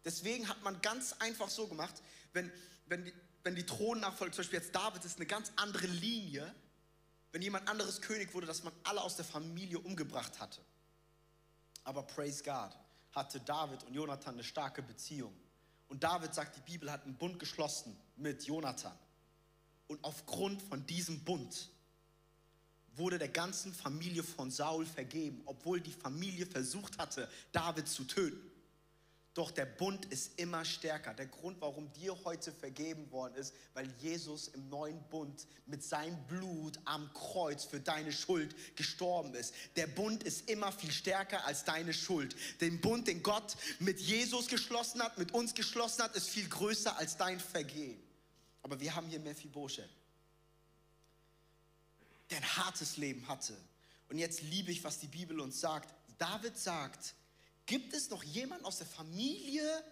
Deswegen 0.04 0.48
hat 0.48 0.62
man 0.62 0.80
ganz 0.82 1.14
einfach 1.14 1.48
so 1.48 1.66
gemacht, 1.66 1.94
wenn, 2.32 2.50
wenn, 2.86 3.04
die, 3.04 3.12
wenn 3.42 3.54
die 3.54 3.64
Thronnachfolge, 3.64 4.34
zum 4.34 4.42
Beispiel 4.42 4.60
jetzt 4.60 4.74
David 4.74 5.04
ist 5.04 5.16
eine 5.16 5.26
ganz 5.26 5.52
andere 5.56 5.86
Linie, 5.86 6.54
wenn 7.32 7.42
jemand 7.42 7.68
anderes 7.68 8.00
König 8.00 8.32
wurde, 8.34 8.46
dass 8.46 8.62
man 8.62 8.72
alle 8.84 9.02
aus 9.02 9.16
der 9.16 9.24
Familie 9.24 9.78
umgebracht 9.78 10.38
hatte. 10.40 10.60
Aber 11.84 12.02
praise 12.02 12.42
God, 12.42 12.76
hatte 13.12 13.40
David 13.40 13.84
und 13.84 13.94
Jonathan 13.94 14.34
eine 14.34 14.44
starke 14.44 14.82
Beziehung. 14.82 15.34
Und 15.88 16.02
David 16.02 16.34
sagt, 16.34 16.56
die 16.56 16.72
Bibel 16.72 16.90
hat 16.90 17.04
einen 17.04 17.16
Bund 17.16 17.38
geschlossen 17.38 17.96
mit 18.16 18.44
Jonathan. 18.44 18.98
Und 19.86 20.02
aufgrund 20.02 20.62
von 20.62 20.84
diesem 20.86 21.22
Bund 21.24 21.68
wurde 22.96 23.18
der 23.18 23.28
ganzen 23.28 23.72
Familie 23.72 24.22
von 24.22 24.50
Saul 24.50 24.86
vergeben, 24.86 25.42
obwohl 25.46 25.80
die 25.80 25.92
Familie 25.92 26.46
versucht 26.46 26.98
hatte, 26.98 27.28
David 27.52 27.88
zu 27.88 28.04
töten. 28.04 28.50
Doch 29.34 29.50
der 29.50 29.66
Bund 29.66 30.06
ist 30.06 30.38
immer 30.38 30.64
stärker. 30.64 31.12
Der 31.12 31.26
Grund, 31.26 31.60
warum 31.60 31.92
dir 31.92 32.16
heute 32.24 32.52
vergeben 32.52 33.10
worden 33.10 33.34
ist, 33.34 33.52
weil 33.74 33.90
Jesus 33.98 34.46
im 34.46 34.68
neuen 34.68 35.02
Bund 35.10 35.48
mit 35.66 35.82
seinem 35.82 36.24
Blut 36.28 36.78
am 36.84 37.12
Kreuz 37.12 37.64
für 37.64 37.80
deine 37.80 38.12
Schuld 38.12 38.54
gestorben 38.76 39.34
ist. 39.34 39.52
Der 39.74 39.88
Bund 39.88 40.22
ist 40.22 40.48
immer 40.48 40.70
viel 40.70 40.92
stärker 40.92 41.44
als 41.46 41.64
deine 41.64 41.92
Schuld. 41.92 42.36
Den 42.60 42.80
Bund, 42.80 43.08
den 43.08 43.24
Gott 43.24 43.56
mit 43.80 43.98
Jesus 43.98 44.46
geschlossen 44.46 45.02
hat, 45.02 45.18
mit 45.18 45.34
uns 45.34 45.52
geschlossen 45.54 46.04
hat, 46.04 46.14
ist 46.14 46.30
viel 46.30 46.48
größer 46.48 46.96
als 46.96 47.16
dein 47.16 47.40
Vergehen. 47.40 48.00
Aber 48.62 48.78
wir 48.78 48.94
haben 48.94 49.08
hier 49.08 49.18
Mephibosheth, 49.18 49.90
der 52.30 52.38
ein 52.38 52.56
hartes 52.56 52.98
Leben 52.98 53.26
hatte. 53.26 53.56
Und 54.08 54.18
jetzt 54.18 54.42
liebe 54.42 54.70
ich, 54.70 54.84
was 54.84 55.00
die 55.00 55.08
Bibel 55.08 55.40
uns 55.40 55.60
sagt. 55.60 55.92
David 56.18 56.56
sagt, 56.56 57.16
Gibt 57.66 57.94
es 57.94 58.10
noch 58.10 58.22
jemanden 58.22 58.64
aus 58.64 58.78
der 58.78 58.86
Familie 58.86 59.84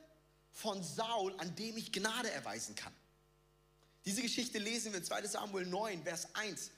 von 0.53 0.83
Saul, 0.83 1.35
an 1.39 1.55
dem 1.57 1.77
ich 1.77 1.93
Gnade 1.93 2.31
erweisen 2.31 2.75
kann? 2.75 2.95
Diese 4.05 4.21
Geschichte 4.21 4.59
lesen 4.59 4.93
wir 4.93 4.99
in 4.99 5.05
2 5.05 5.27
Samuel 5.27 5.67
9, 5.67 6.03
Vers 6.03 6.35
1. 6.35 6.71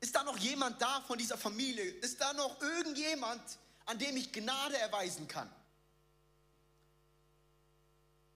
Ist 0.00 0.14
da 0.14 0.24
noch 0.24 0.38
jemand 0.38 0.80
da 0.80 1.02
von 1.02 1.18
dieser 1.18 1.36
Familie? 1.36 1.84
Ist 1.84 2.20
da 2.20 2.32
noch 2.32 2.60
irgendjemand, 2.60 3.42
an 3.86 3.98
dem 3.98 4.16
ich 4.16 4.32
Gnade 4.32 4.76
erweisen 4.78 5.28
kann? 5.28 5.50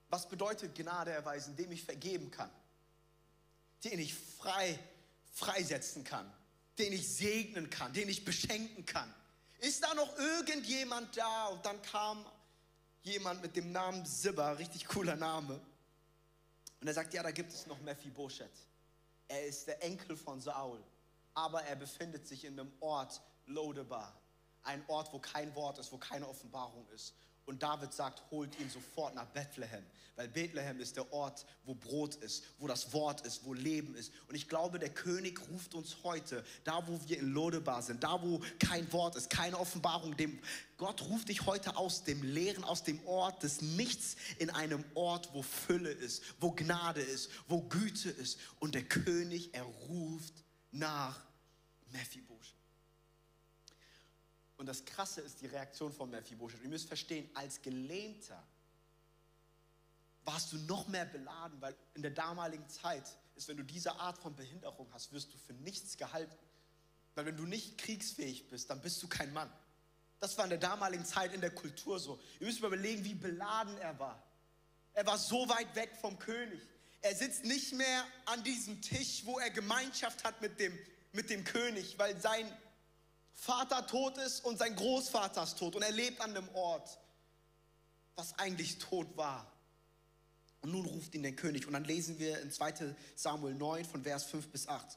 Was 0.09 0.29
bedeutet 0.29 0.75
Gnade 0.75 1.11
erweisen, 1.11 1.57
dem 1.57 1.73
ich 1.73 1.85
vergeben 1.85 2.31
kann? 2.31 2.51
Den 3.83 3.99
ich 3.99 4.15
frei 4.15 4.79
freisetzen 5.33 6.05
kann, 6.05 6.31
den 6.79 6.93
ich 6.93 7.09
segnen 7.09 7.71
kann, 7.71 7.93
den 7.95 8.09
ich 8.09 8.25
beschenken 8.25 8.85
kann 8.85 9.13
ist 9.63 9.83
da 9.83 9.95
noch 9.95 10.19
irgendjemand 10.19 11.17
da? 11.17 11.47
Und 11.47 11.65
dann 11.65 11.81
kam 11.83 12.27
jemand 13.03 13.43
mit 13.43 13.57
dem 13.57 13.71
Namen 13.71 14.05
Sibba, 14.05 14.53
richtig 14.53 14.87
cooler 14.87 15.17
Name. 15.17 15.61
Und 16.81 16.89
er 16.89 16.95
sagt, 16.95 17.15
ja, 17.15 17.23
da 17.23 17.31
gibt 17.31 17.53
es 17.53 17.67
noch 17.67 17.81
Mephibosheth. 17.81 18.51
Er 19.29 19.47
ist 19.47 19.69
der 19.69 19.83
Enkel 19.83 20.17
von 20.17 20.41
Saul, 20.41 20.83
aber 21.33 21.63
er 21.63 21.77
befindet 21.77 22.27
sich 22.27 22.45
in 22.45 22.59
einem 22.59 22.73
Ort, 22.81 23.23
Lodebar. 23.47 24.21
Ein 24.65 24.85
Ort, 24.89 25.13
wo 25.13 25.19
kein 25.19 25.55
Wort 25.55 25.79
ist, 25.79 25.93
wo 25.93 25.99
keine 25.99 26.29
Offenbarung 26.29 26.87
ist. 26.91 27.15
Und 27.45 27.63
David 27.63 27.93
sagt, 27.93 28.23
holt 28.31 28.59
ihn 28.61 28.71
sofort 28.71 29.15
nach 29.15 29.27
Bethlehem, 29.27 29.85
weil 30.15 30.29
Bethlehem 30.29 30.79
ist 30.81 30.97
der 30.97 31.13
Ort, 31.13 31.45
wo 31.65 31.75
Brot 31.75 32.15
ist, 32.17 32.45
wo 32.59 32.69
das 32.69 32.93
Wort 32.93 33.23
ist, 33.23 33.45
wo 33.45 33.53
Leben 33.53 33.95
ist. 33.97 34.13
Und 34.29 34.35
ich 34.35 34.49
glaube, 34.49 34.79
der 34.79 34.91
König 34.91 35.41
ruft 35.51 35.75
uns 35.75 35.97
heute, 36.05 36.45
da 36.65 36.87
wo 36.87 37.01
wir 37.07 37.19
in 37.19 37.33
Lodebar 37.33 37.83
sind, 37.83 38.05
da 38.05 38.23
wo 38.23 38.41
kein 38.59 38.91
Wort 38.93 39.17
ist, 39.17 39.31
keine 39.31 39.59
Offenbarung, 39.59 40.17
dem 40.17 40.39
Gott 40.77 41.03
ruft 41.03 41.29
dich 41.29 41.47
heute 41.47 41.77
aus 41.77 42.05
dem 42.05 42.23
Leeren, 42.23 42.65
aus 42.65 42.85
dem 42.85 43.05
Ort 43.07 43.43
des 43.43 43.61
Nichts 43.61 44.17
in 44.39 44.51
einem 44.51 44.85
Ort, 44.95 45.31
wo 45.33 45.43
Fülle 45.43 45.91
ist, 45.91 46.23
wo 46.41 46.53
Gnade 46.53 47.01
ist, 47.01 47.31
wo 47.49 47.61
Güte 47.63 48.11
ist. 48.11 48.39
Und 48.61 48.75
der 48.75 48.83
König, 48.83 49.55
er 49.55 49.63
ruft 49.63 50.35
nach 50.71 51.21
Mephibosheth. 51.91 52.62
Und 54.63 54.67
das 54.67 54.85
Krasse 54.85 55.23
ist 55.23 55.41
die 55.41 55.49
Reaktion 55.49 55.93
von 55.93 56.09
Mephibosheth. 56.09 56.63
Ihr 56.63 56.69
müsst 56.69 56.87
verstehen, 56.87 57.29
als 57.35 57.63
Gelähmter 57.63 58.41
warst 60.25 60.53
du 60.53 60.57
noch 60.57 60.87
mehr 60.87 61.05
beladen, 61.05 61.61
weil 61.61 61.75
in 61.95 62.03
der 62.03 62.13
damaligen 62.13 62.69
Zeit 62.69 63.03
ist, 63.35 63.49
wenn 63.49 63.57
du 63.57 63.65
diese 63.65 63.97
Art 63.97 64.19
von 64.19 64.37
Behinderung 64.37 64.87
hast, 64.93 65.11
wirst 65.11 65.35
du 65.35 65.37
für 65.37 65.53
nichts 65.53 65.97
gehalten. 65.97 66.39
Weil 67.17 67.27
wenn 67.27 67.37
du 67.37 67.45
nicht 67.45 67.77
kriegsfähig 67.77 68.51
bist, 68.51 68.71
dann 68.71 68.81
bist 68.81 69.03
du 69.03 69.09
kein 69.09 69.33
Mann. 69.33 69.53
Das 70.21 70.39
war 70.39 70.45
in 70.45 70.51
der 70.51 70.61
damaligen 70.61 71.05
Zeit 71.05 71.35
in 71.35 71.41
der 71.41 71.51
Kultur 71.53 71.99
so. 71.99 72.21
Ihr 72.39 72.47
müsst 72.47 72.61
überlegen, 72.61 73.05
wie 73.05 73.15
beladen 73.15 73.77
er 73.79 73.99
war. 73.99 74.23
Er 74.95 75.05
war 75.05 75.19
so 75.19 75.49
weit 75.49 75.75
weg 75.75 75.91
vom 76.01 76.21
König. 76.21 76.61
Er 77.01 77.17
sitzt 77.17 77.45
nicht 77.45 77.73
mehr 77.73 78.05
an 78.27 78.45
diesem 78.45 78.81
Tisch, 78.81 79.23
wo 79.25 79.41
er 79.41 79.51
Gemeinschaft 79.51 80.23
hat 80.23 80.41
mit 80.41 80.61
dem, 80.61 80.79
mit 81.11 81.31
dem 81.31 81.43
König, 81.43 81.99
weil 81.99 82.21
sein 82.21 82.47
Vater 83.35 83.87
tot 83.87 84.19
ist 84.19 84.45
und 84.45 84.59
sein 84.59 84.77
Großvater 84.77 85.43
ist 85.43 85.59
tot 85.59 85.75
und 85.75 85.83
er 85.83 85.93
lebt 85.93 86.21
an 86.21 86.35
dem 86.35 86.49
Ort, 86.55 86.99
was 88.15 88.39
eigentlich 88.39 88.79
tot 88.79 89.17
war. 89.17 89.51
Und 90.61 90.71
nun 90.71 90.87
ruft 90.87 91.15
ihn 91.15 91.23
der 91.23 91.35
König 91.35 91.67
und 91.67 91.73
dann 91.73 91.85
lesen 91.85 92.19
wir 92.19 92.41
in 92.41 92.53
2 92.53 92.95
Samuel 93.17 93.55
9 93.55 93.85
von 93.85 94.03
Vers 94.05 94.25
5 94.25 94.49
bis 94.49 94.69
8. 94.69 94.97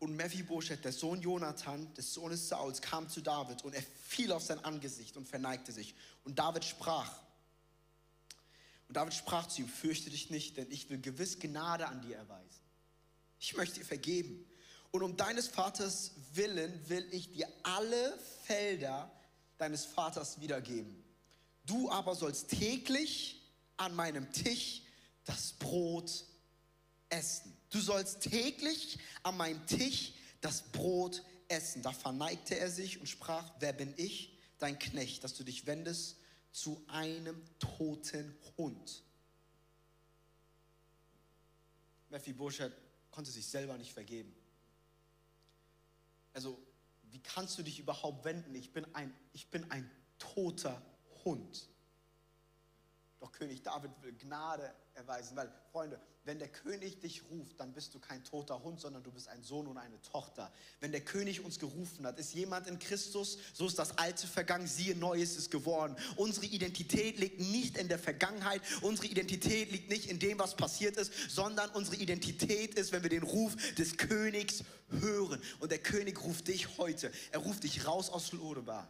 Und 0.00 0.16
Mephibosheth, 0.16 0.84
der 0.84 0.92
Sohn 0.92 1.22
Jonathan, 1.22 1.92
des 1.94 2.12
Sohnes 2.12 2.48
Sauls, 2.48 2.82
kam 2.82 3.08
zu 3.08 3.20
David 3.20 3.64
und 3.64 3.74
er 3.74 3.82
fiel 3.82 4.32
auf 4.32 4.42
sein 4.42 4.62
Angesicht 4.64 5.16
und 5.16 5.28
verneigte 5.28 5.72
sich. 5.72 5.94
Und 6.24 6.38
David 6.38 6.64
sprach, 6.64 7.10
und 8.88 8.96
David 8.96 9.14
sprach 9.14 9.46
zu 9.46 9.62
ihm, 9.62 9.68
fürchte 9.68 10.10
dich 10.10 10.30
nicht, 10.30 10.56
denn 10.56 10.70
ich 10.70 10.90
will 10.90 11.00
gewiss 11.00 11.38
Gnade 11.38 11.86
an 11.86 12.02
dir 12.02 12.16
erweisen. 12.16 12.60
Ich 13.38 13.56
möchte 13.56 13.80
dir 13.80 13.86
vergeben 13.86 14.44
und 14.94 15.02
um 15.02 15.16
deines 15.16 15.48
Vaters 15.48 16.12
willen 16.34 16.88
will 16.88 17.04
ich 17.10 17.32
dir 17.32 17.48
alle 17.64 18.16
Felder 18.44 19.10
deines 19.58 19.84
Vaters 19.84 20.38
wiedergeben. 20.38 21.02
Du 21.66 21.90
aber 21.90 22.14
sollst 22.14 22.50
täglich 22.50 23.42
an 23.76 23.96
meinem 23.96 24.30
Tisch 24.32 24.82
das 25.24 25.54
Brot 25.54 26.24
essen. 27.08 27.56
Du 27.70 27.80
sollst 27.80 28.20
täglich 28.20 29.00
an 29.24 29.36
meinem 29.36 29.66
Tisch 29.66 30.12
das 30.40 30.62
Brot 30.62 31.24
essen. 31.48 31.82
Da 31.82 31.90
verneigte 31.90 32.56
er 32.56 32.70
sich 32.70 33.00
und 33.00 33.08
sprach, 33.08 33.50
wer 33.58 33.72
bin 33.72 33.92
ich, 33.96 34.38
dein 34.58 34.78
Knecht, 34.78 35.24
dass 35.24 35.34
du 35.34 35.42
dich 35.42 35.66
wendest 35.66 36.18
zu 36.52 36.80
einem 36.86 37.42
toten 37.58 38.38
Hund. 38.56 39.02
Mephibosheth 42.10 42.76
konnte 43.10 43.32
sich 43.32 43.44
selber 43.44 43.76
nicht 43.76 43.92
vergeben 43.92 44.32
also 46.34 46.58
wie 47.10 47.20
kannst 47.20 47.58
du 47.58 47.62
dich 47.62 47.78
überhaupt 47.78 48.24
wenden? 48.24 48.54
Ich 48.54 48.72
bin 48.72 48.84
ein, 48.94 49.14
ich 49.32 49.50
bin 49.50 49.70
ein 49.70 49.90
toter 50.18 50.82
Hund. 51.24 51.68
Doch 53.24 53.32
König 53.32 53.62
David 53.62 53.90
will 54.02 54.12
Gnade 54.12 54.70
erweisen, 54.92 55.34
weil, 55.34 55.50
Freunde, 55.72 55.98
wenn 56.24 56.38
der 56.38 56.48
König 56.48 57.00
dich 57.00 57.22
ruft, 57.30 57.58
dann 57.58 57.72
bist 57.72 57.94
du 57.94 57.98
kein 57.98 58.22
toter 58.22 58.62
Hund, 58.62 58.78
sondern 58.78 59.02
du 59.02 59.10
bist 59.10 59.28
ein 59.28 59.42
Sohn 59.42 59.66
und 59.66 59.78
eine 59.78 59.98
Tochter. 60.02 60.52
Wenn 60.80 60.92
der 60.92 61.00
König 61.00 61.42
uns 61.42 61.58
gerufen 61.58 62.06
hat, 62.06 62.18
ist 62.18 62.34
jemand 62.34 62.66
in 62.66 62.78
Christus, 62.78 63.38
so 63.54 63.66
ist 63.66 63.78
das 63.78 63.96
Alte 63.96 64.26
vergangen, 64.26 64.66
siehe, 64.66 64.94
Neues 64.94 65.38
ist 65.38 65.50
geworden. 65.50 65.96
Unsere 66.16 66.44
Identität 66.44 67.18
liegt 67.18 67.40
nicht 67.40 67.78
in 67.78 67.88
der 67.88 67.98
Vergangenheit, 67.98 68.60
unsere 68.82 69.06
Identität 69.06 69.72
liegt 69.72 69.88
nicht 69.88 70.10
in 70.10 70.18
dem, 70.18 70.38
was 70.38 70.54
passiert 70.54 70.98
ist, 70.98 71.10
sondern 71.30 71.70
unsere 71.70 71.96
Identität 71.96 72.74
ist, 72.74 72.92
wenn 72.92 73.04
wir 73.04 73.10
den 73.10 73.22
Ruf 73.22 73.56
des 73.78 73.96
Königs 73.96 74.64
hören. 74.90 75.40
Und 75.60 75.72
der 75.72 75.78
König 75.78 76.22
ruft 76.22 76.48
dich 76.48 76.76
heute, 76.76 77.10
er 77.32 77.38
ruft 77.38 77.64
dich 77.64 77.86
raus 77.86 78.10
aus 78.10 78.32
Lodebar. 78.32 78.86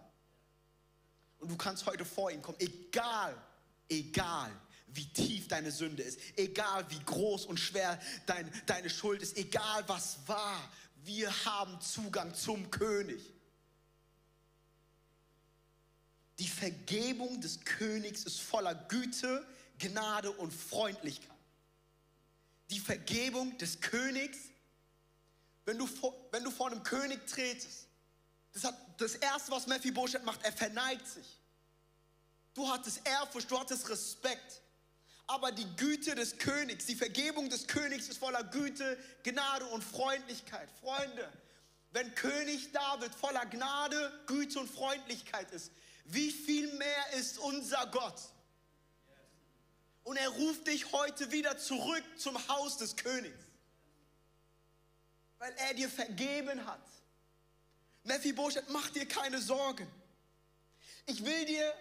Und 1.38 1.52
du 1.52 1.56
kannst 1.56 1.86
heute 1.86 2.04
vor 2.04 2.32
ihm 2.32 2.42
kommen, 2.42 2.58
egal, 2.58 3.40
egal 3.88 4.50
wie 4.88 5.06
tief 5.06 5.48
deine 5.48 5.72
Sünde 5.72 6.02
ist, 6.02 6.18
egal 6.36 6.88
wie 6.90 7.00
groß 7.00 7.46
und 7.46 7.58
schwer 7.58 8.00
dein, 8.26 8.50
deine 8.66 8.88
Schuld 8.88 9.22
ist, 9.22 9.36
egal 9.36 9.84
was 9.88 10.18
war, 10.26 10.70
wir 11.04 11.44
haben 11.44 11.80
Zugang 11.80 12.34
zum 12.34 12.70
König. 12.70 13.20
Die 16.38 16.48
Vergebung 16.48 17.40
des 17.40 17.60
Königs 17.64 18.24
ist 18.24 18.40
voller 18.40 18.74
Güte, 18.74 19.46
Gnade 19.78 20.30
und 20.30 20.52
Freundlichkeit. 20.52 21.30
Die 22.70 22.80
Vergebung 22.80 23.56
des 23.58 23.80
Königs, 23.80 24.38
wenn 25.64 25.78
du 25.78 25.86
vor, 25.86 26.14
wenn 26.32 26.42
du 26.42 26.50
vor 26.50 26.70
einem 26.70 26.82
König 26.82 27.26
tretest, 27.26 27.88
das, 28.52 28.64
hat, 28.64 29.00
das 29.00 29.16
Erste, 29.16 29.52
was 29.52 29.66
Mephibosheth 29.66 30.24
macht, 30.24 30.42
er 30.44 30.52
verneigt 30.52 31.06
sich. 31.06 31.38
Du 32.54 32.68
hattest 32.68 33.00
Ehrfurcht, 33.06 33.50
du 33.50 33.58
hattest 33.58 33.88
Respekt. 33.88 34.62
Aber 35.26 35.52
die 35.52 35.66
Güte 35.76 36.14
des 36.14 36.38
Königs, 36.38 36.86
die 36.86 36.94
Vergebung 36.94 37.48
des 37.48 37.66
Königs 37.66 38.08
ist 38.08 38.18
voller 38.18 38.44
Güte, 38.44 38.98
Gnade 39.22 39.66
und 39.66 39.82
Freundlichkeit. 39.82 40.68
Freunde, 40.80 41.32
wenn 41.92 42.14
König 42.14 42.72
David 42.72 43.14
voller 43.14 43.46
Gnade, 43.46 44.12
Güte 44.26 44.60
und 44.60 44.70
Freundlichkeit 44.70 45.50
ist, 45.52 45.72
wie 46.04 46.30
viel 46.30 46.72
mehr 46.74 47.12
ist 47.18 47.38
unser 47.38 47.86
Gott? 47.86 48.20
Und 50.04 50.16
er 50.18 50.28
ruft 50.28 50.66
dich 50.66 50.92
heute 50.92 51.32
wieder 51.32 51.56
zurück 51.56 52.04
zum 52.18 52.36
Haus 52.48 52.76
des 52.76 52.94
Königs, 52.94 53.44
weil 55.38 55.54
er 55.56 55.72
dir 55.72 55.88
vergeben 55.88 56.66
hat. 56.66 56.86
Mephibosheth, 58.02 58.68
mach 58.68 58.90
dir 58.90 59.08
keine 59.08 59.40
Sorgen. 59.40 59.90
Ich 61.06 61.24
will 61.24 61.46
dir 61.46 61.72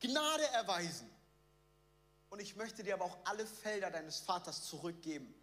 Gnade 0.00 0.46
erweisen. 0.48 1.08
Und 2.30 2.40
ich 2.40 2.56
möchte 2.56 2.82
dir 2.82 2.94
aber 2.94 3.04
auch 3.04 3.18
alle 3.24 3.46
Felder 3.46 3.90
deines 3.90 4.20
Vaters 4.20 4.64
zurückgeben. 4.64 5.34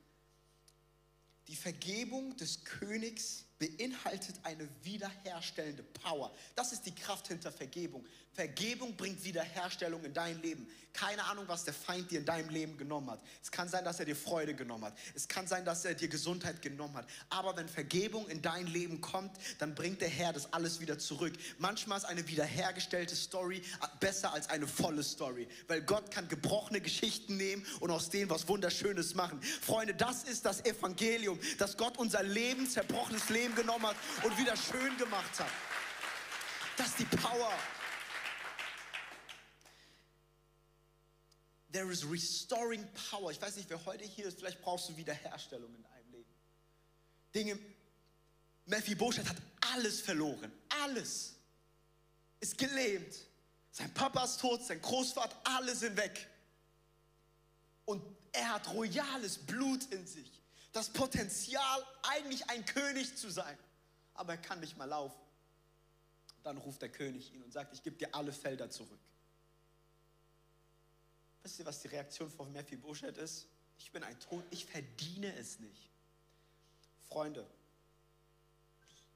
Die 1.47 1.55
Vergebung 1.55 2.35
des 2.37 2.63
Königs 2.63 3.46
beinhaltet 3.59 4.35
eine 4.43 4.67
wiederherstellende 4.83 5.83
Power. 5.83 6.31
Das 6.55 6.71
ist 6.71 6.85
die 6.85 6.93
Kraft 6.93 7.27
hinter 7.27 7.51
Vergebung. 7.51 8.05
Vergebung 8.37 8.95
bringt 8.95 9.23
Wiederherstellung 9.23 10.03
in 10.03 10.13
dein 10.13 10.39
Leben. 10.43 10.67
Keine 10.93 11.23
Ahnung, 11.25 11.45
was 11.47 11.63
der 11.63 11.73
Feind 11.73 12.09
dir 12.11 12.19
in 12.19 12.25
deinem 12.25 12.49
Leben 12.49 12.77
genommen 12.77 13.09
hat. 13.09 13.19
Es 13.41 13.51
kann 13.51 13.67
sein, 13.67 13.83
dass 13.83 13.99
er 13.99 14.05
dir 14.05 14.15
Freude 14.15 14.55
genommen 14.55 14.85
hat. 14.85 14.97
Es 15.15 15.27
kann 15.27 15.47
sein, 15.47 15.65
dass 15.65 15.85
er 15.85 15.93
dir 15.93 16.07
Gesundheit 16.07 16.61
genommen 16.61 16.95
hat. 16.95 17.07
Aber 17.29 17.55
wenn 17.55 17.67
Vergebung 17.67 18.27
in 18.29 18.41
dein 18.41 18.67
Leben 18.67 19.01
kommt, 19.01 19.31
dann 19.59 19.75
bringt 19.75 20.01
der 20.01 20.09
Herr 20.09 20.33
das 20.33 20.53
alles 20.53 20.79
wieder 20.79 20.97
zurück. 20.97 21.33
Manchmal 21.57 21.99
ist 21.99 22.05
eine 22.05 22.27
wiederhergestellte 22.27 23.15
Story 23.15 23.61
besser 23.99 24.33
als 24.33 24.49
eine 24.49 24.67
volle 24.67 25.03
Story, 25.03 25.47
weil 25.67 25.81
Gott 25.81 26.09
kann 26.11 26.27
gebrochene 26.27 26.81
Geschichten 26.81 27.37
nehmen 27.37 27.65
und 27.79 27.91
aus 27.91 28.09
denen 28.09 28.29
was 28.29 28.47
Wunderschönes 28.47 29.13
machen. 29.13 29.41
Freunde, 29.41 29.93
das 29.93 30.23
ist 30.23 30.45
das 30.45 30.65
Evangelium, 30.65 31.39
dass 31.57 31.77
Gott 31.77 31.97
unser 31.97 32.23
Leben, 32.23 32.67
zerbrochenes 32.67 33.29
Leben 33.29 33.46
genommen 33.55 33.88
hat 33.88 33.95
und 34.23 34.38
wieder 34.38 34.55
schön 34.55 34.97
gemacht 34.97 35.39
hat. 35.39 35.51
Das 36.77 36.88
ist 36.88 36.99
die 36.99 37.17
Power 37.17 37.51
There 41.77 41.91
is 41.91 42.03
restoring 42.03 42.88
power. 43.12 43.29
Ich 43.29 43.39
weiß 43.39 43.55
nicht, 43.57 43.69
wer 43.69 43.83
heute 43.86 44.03
hier 44.03 44.25
ist, 44.25 44.39
vielleicht 44.39 44.62
brauchst 44.62 44.89
du 44.89 44.97
Wiederherstellung 44.97 45.73
in 45.75 45.83
deinem 45.83 46.12
Leben. 46.12 46.33
Dinge, 47.36 47.60
Mephibosheth 48.65 49.27
hat 49.27 49.38
alles 49.73 50.01
verloren. 50.01 50.51
Alles. 50.81 51.36
Ist 52.39 52.57
gelähmt. 52.57 53.13
Sein 53.71 53.93
Papa 53.93 54.23
ist 54.23 54.39
tot, 54.39 54.63
sein 54.63 54.81
Großvater, 54.81 55.36
alle 55.43 55.75
sind 55.75 55.95
weg. 55.97 56.27
Und 57.86 58.01
er 58.31 58.55
hat 58.55 58.73
royales 58.73 59.38
Blut 59.38 59.86
in 59.91 60.07
sich. 60.07 60.31
Das 60.71 60.89
Potenzial, 60.89 61.86
eigentlich 62.03 62.49
ein 62.49 62.65
König 62.65 63.17
zu 63.17 63.30
sein. 63.30 63.58
Aber 64.13 64.34
er 64.34 64.38
kann 64.38 64.60
nicht 64.60 64.77
mal 64.77 64.86
laufen. 64.86 65.19
dann 66.43 66.58
ruft 66.58 66.82
der 66.82 66.89
König 66.89 67.34
ihn 67.34 67.43
und 67.43 67.51
sagt, 67.51 67.73
ich 67.73 67.84
gebe 67.84 67.97
dir 67.97 68.13
alle 68.15 68.32
Felder 68.32 68.69
zurück. 68.69 68.99
Wisst 71.43 71.60
ihr, 71.60 71.65
was 71.65 71.82
die 71.82 71.89
Reaktion 71.89 72.30
von 72.30 72.51
Mephibosheth 72.53 73.17
ist? 73.17 73.47
Ich 73.80 73.91
bin 73.91 74.03
ein 74.03 74.17
Tod, 74.19 74.43
ich 74.49 74.65
verdiene 74.65 75.34
es 75.36 75.60
nicht. 75.60 75.89
Freunde, 77.10 77.45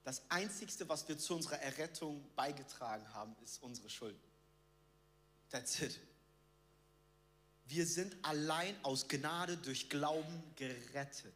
das 0.04 0.22
Einzigste, 0.28 0.88
was 0.88 1.06
wir 1.08 1.16
zu 1.16 1.34
unserer 1.34 1.60
Errettung 1.60 2.24
beigetragen 2.34 3.06
haben, 3.14 3.36
ist 3.44 3.62
unsere 3.62 3.88
Schuld. 3.88 4.18
That's 5.50 5.80
it. 5.80 5.98
Wir 7.72 7.86
sind 7.86 8.14
allein 8.20 8.76
aus 8.82 9.08
Gnade 9.08 9.56
durch 9.56 9.88
Glauben 9.88 10.42
gerettet. 10.56 11.32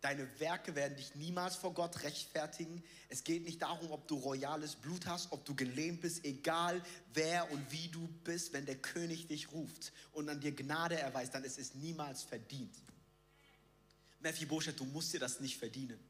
Deine 0.00 0.26
Werke 0.40 0.74
werden 0.74 0.96
dich 0.96 1.14
niemals 1.16 1.56
vor 1.56 1.74
Gott 1.74 2.02
rechtfertigen. 2.02 2.82
Es 3.10 3.24
geht 3.24 3.44
nicht 3.44 3.60
darum, 3.60 3.90
ob 3.90 4.08
du 4.08 4.16
royales 4.16 4.76
Blut 4.76 5.04
hast, 5.04 5.32
ob 5.32 5.44
du 5.44 5.54
gelähmt 5.54 6.00
bist, 6.00 6.24
egal 6.24 6.82
wer 7.12 7.50
und 7.50 7.72
wie 7.72 7.88
du 7.88 8.08
bist. 8.24 8.54
Wenn 8.54 8.64
der 8.64 8.76
König 8.76 9.26
dich 9.26 9.52
ruft 9.52 9.92
und 10.12 10.30
an 10.30 10.40
dir 10.40 10.52
Gnade 10.52 10.98
erweist, 10.98 11.34
dann 11.34 11.44
ist 11.44 11.58
es 11.58 11.74
niemals 11.74 12.22
verdient. 12.22 12.74
Mephibosheth, 14.20 14.80
du 14.80 14.86
musst 14.86 15.12
dir 15.12 15.20
das 15.20 15.40
nicht 15.40 15.58
verdienen. 15.58 16.00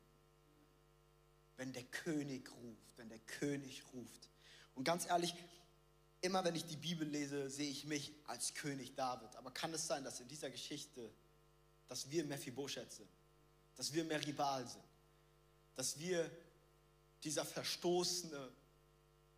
Wenn 1.57 1.73
der 1.73 1.83
König 1.83 2.49
ruft, 2.53 2.99
wenn 2.99 3.09
der 3.09 3.19
König 3.19 3.83
ruft. 3.93 4.29
Und 4.77 4.85
ganz 4.85 5.07
ehrlich, 5.07 5.35
immer 6.27 6.45
wenn 6.45 6.55
ich 6.55 6.65
die 6.65 6.77
Bibel 6.77 7.09
lese, 7.09 7.49
sehe 7.49 7.71
ich 7.71 7.85
mich 7.85 8.13
als 8.27 8.55
König 8.55 8.95
David. 8.95 9.35
Aber 9.37 9.51
kann 9.51 9.73
es 9.73 9.87
sein, 9.87 10.05
dass 10.05 10.21
in 10.21 10.29
dieser 10.29 10.51
Geschichte, 10.51 11.11
dass 11.89 12.11
wir 12.11 12.25
Mephibosheth 12.25 12.93
sind? 12.93 13.09
dass 13.77 13.93
wir 13.93 14.05
Meribal 14.05 14.67
sind, 14.67 14.85
dass 15.75 15.99
wir 15.99 16.31
dieser 17.23 17.45
verstoßene 17.45 18.51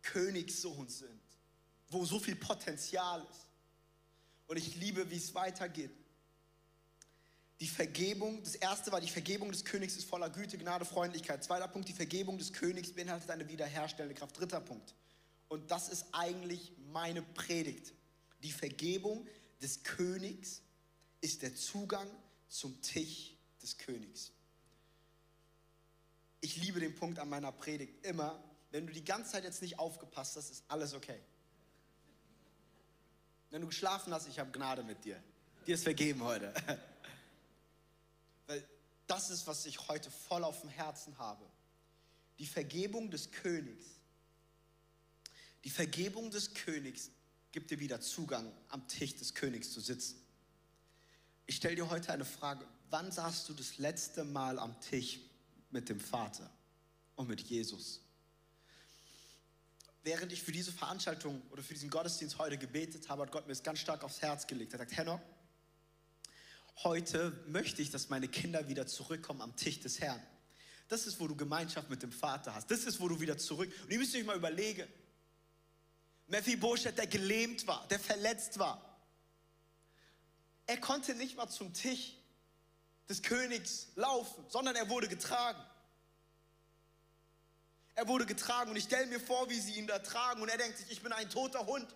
Königssohn 0.01 0.87
sind, 0.87 1.21
wo 1.89 2.05
so 2.05 2.19
viel 2.19 2.35
Potenzial 2.35 3.21
ist. 3.29 3.45
Und 4.47 4.57
ich 4.57 4.75
liebe, 4.75 5.09
wie 5.11 5.17
es 5.17 5.33
weitergeht. 5.35 5.91
Die 7.59 7.67
Vergebung, 7.67 8.41
das 8.41 8.55
erste 8.55 8.91
war, 8.91 9.01
die 9.01 9.09
Vergebung 9.09 9.51
des 9.51 9.65
Königs 9.65 9.97
ist 9.97 10.05
voller 10.07 10.29
Güte, 10.29 10.57
Gnade, 10.57 10.85
Freundlichkeit. 10.85 11.43
Zweiter 11.43 11.67
Punkt, 11.67 11.89
die 11.89 11.93
Vergebung 11.93 12.37
des 12.37 12.53
Königs 12.53 12.93
beinhaltet 12.93 13.29
eine 13.29 13.47
wiederherstellende 13.49 14.15
Kraft. 14.15 14.39
Dritter 14.39 14.61
Punkt. 14.61 14.95
Und 15.49 15.69
das 15.69 15.89
ist 15.89 16.05
eigentlich 16.13 16.71
meine 16.91 17.21
Predigt. 17.21 17.93
Die 18.43 18.51
Vergebung 18.51 19.27
des 19.61 19.83
Königs 19.83 20.61
ist 21.21 21.41
der 21.41 21.55
Zugang 21.55 22.09
zum 22.47 22.81
Tisch 22.81 23.35
des 23.61 23.77
Königs. 23.77 24.31
Ich 26.41 26.57
liebe 26.57 26.79
den 26.79 26.95
Punkt 26.95 27.19
an 27.19 27.29
meiner 27.29 27.51
Predigt 27.51 28.05
immer, 28.05 28.41
wenn 28.71 28.87
du 28.87 28.93
die 28.93 29.03
ganze 29.03 29.31
Zeit 29.31 29.43
jetzt 29.43 29.61
nicht 29.61 29.79
aufgepasst 29.79 30.35
hast, 30.35 30.49
ist 30.49 30.63
alles 30.67 30.93
okay. 30.93 31.19
Wenn 33.49 33.61
du 33.61 33.67
geschlafen 33.67 34.13
hast, 34.13 34.27
ich 34.27 34.39
habe 34.39 34.51
Gnade 34.51 34.83
mit 34.83 35.03
dir. 35.03 35.21
Dir 35.65 35.75
ist 35.75 35.83
vergeben 35.83 36.23
heute. 36.23 36.53
Weil 38.47 38.63
das 39.07 39.31
ist, 39.31 39.47
was 39.47 39.65
ich 39.65 39.87
heute 39.87 40.11
voll 40.11 40.43
auf 40.43 40.61
dem 40.61 40.69
Herzen 40.69 41.17
habe. 41.17 41.43
Die 42.37 42.45
Vergebung 42.45 43.09
des 43.09 43.31
Königs. 43.31 43.98
Die 45.63 45.69
Vergebung 45.69 46.31
des 46.31 46.53
Königs 46.53 47.09
gibt 47.51 47.71
dir 47.71 47.79
wieder 47.79 48.01
Zugang, 48.01 48.51
am 48.69 48.87
Tisch 48.87 49.15
des 49.15 49.33
Königs 49.33 49.71
zu 49.71 49.81
sitzen. 49.81 50.21
Ich 51.45 51.55
stelle 51.55 51.75
dir 51.75 51.89
heute 51.89 52.13
eine 52.13 52.25
Frage 52.25 52.65
wann 52.89 53.11
saßt 53.11 53.47
du 53.49 53.53
das 53.53 53.77
letzte 53.77 54.23
Mal 54.23 54.59
am 54.59 54.79
Tisch 54.81 55.19
mit 55.71 55.89
dem 55.89 55.99
Vater 55.99 56.49
und 57.15 57.27
mit 57.27 57.41
Jesus? 57.41 58.01
Während 60.03 60.31
ich 60.31 60.41
für 60.41 60.51
diese 60.51 60.71
Veranstaltung 60.71 61.41
oder 61.51 61.61
für 61.61 61.73
diesen 61.73 61.89
Gottesdienst 61.89 62.37
heute 62.37 62.57
gebetet 62.57 63.09
habe, 63.09 63.23
hat 63.23 63.31
Gott 63.31 63.45
mir 63.45 63.53
es 63.53 63.63
ganz 63.63 63.79
stark 63.79 64.03
aufs 64.03 64.21
Herz 64.21 64.47
gelegt. 64.47 64.73
Er 64.73 64.79
sagt, 64.79 64.95
Henno, 64.95 65.21
heute 66.83 67.31
möchte 67.47 67.81
ich, 67.81 67.91
dass 67.91 68.09
meine 68.09 68.27
Kinder 68.27 68.67
wieder 68.69 68.87
zurückkommen 68.87 69.41
am 69.41 69.55
Tisch 69.55 69.79
des 69.81 69.99
Herrn. 69.99 70.21
Das 70.87 71.05
ist, 71.05 71.19
wo 71.19 71.27
du 71.27 71.35
Gemeinschaft 71.35 71.89
mit 71.89 72.01
dem 72.01 72.11
Vater 72.11 72.55
hast. 72.55 72.71
Das 72.71 72.85
ist, 72.85 72.99
wo 72.99 73.07
du 73.07 73.19
wieder 73.19 73.37
zurück. 73.37 73.71
Und 73.83 73.91
ihr 73.91 73.99
müsst 73.99 74.15
euch 74.15 74.25
mal 74.25 74.37
überlegen. 74.37 74.87
Mephibosheth, 76.29 76.97
der 76.97 77.07
gelähmt 77.07 77.67
war, 77.67 77.87
der 77.87 77.99
verletzt 77.99 78.59
war. 78.59 78.85
Er 80.67 80.77
konnte 80.79 81.15
nicht 81.15 81.35
mal 81.35 81.49
zum 81.49 81.73
Tisch 81.73 82.13
des 83.09 83.23
Königs 83.23 83.87
laufen, 83.95 84.45
sondern 84.49 84.75
er 84.75 84.89
wurde 84.89 85.07
getragen. 85.07 85.59
Er 87.95 88.07
wurde 88.07 88.25
getragen 88.25 88.69
und 88.69 88.77
ich 88.77 88.83
stelle 88.83 89.07
mir 89.07 89.19
vor, 89.19 89.49
wie 89.49 89.59
sie 89.59 89.73
ihn 89.73 89.87
da 89.87 89.99
tragen 89.99 90.41
und 90.41 90.49
er 90.49 90.57
denkt 90.57 90.77
sich, 90.77 90.89
ich 90.91 91.01
bin 91.01 91.11
ein 91.11 91.29
toter 91.29 91.65
Hund. 91.65 91.93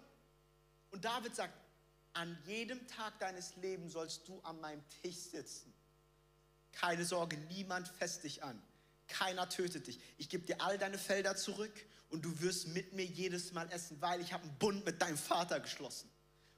Und 0.90 1.06
David 1.06 1.36
sagt, 1.36 1.54
an 2.14 2.38
jedem 2.46 2.86
Tag 2.88 3.18
deines 3.20 3.56
Lebens 3.58 3.94
sollst 3.94 4.28
du 4.28 4.40
an 4.42 4.60
meinem 4.60 4.84
Tisch 5.02 5.16
sitzen. 5.16 5.74
Keine 6.72 7.06
Sorge, 7.06 7.38
niemand 7.38 7.88
fässt 7.88 8.24
dich 8.24 8.44
an. 8.44 8.62
Keiner 9.08 9.48
tötet 9.48 9.88
dich. 9.88 10.00
Ich 10.18 10.30
gebe 10.30 10.46
dir 10.46 10.62
all 10.62 10.78
deine 10.78 10.98
Felder 10.98 11.36
zurück 11.36 11.74
und 12.14 12.24
du 12.24 12.42
wirst 12.42 12.68
mit 12.68 12.94
mir 12.94 13.06
jedes 13.06 13.54
Mal 13.54 13.68
essen, 13.72 14.00
weil 14.00 14.22
ich 14.22 14.34
habe 14.34 14.44
einen 14.44 14.56
Bund 14.60 14.86
mit 14.86 15.02
deinem 15.02 15.18
Vater 15.18 15.60
geschlossen. 15.60 16.08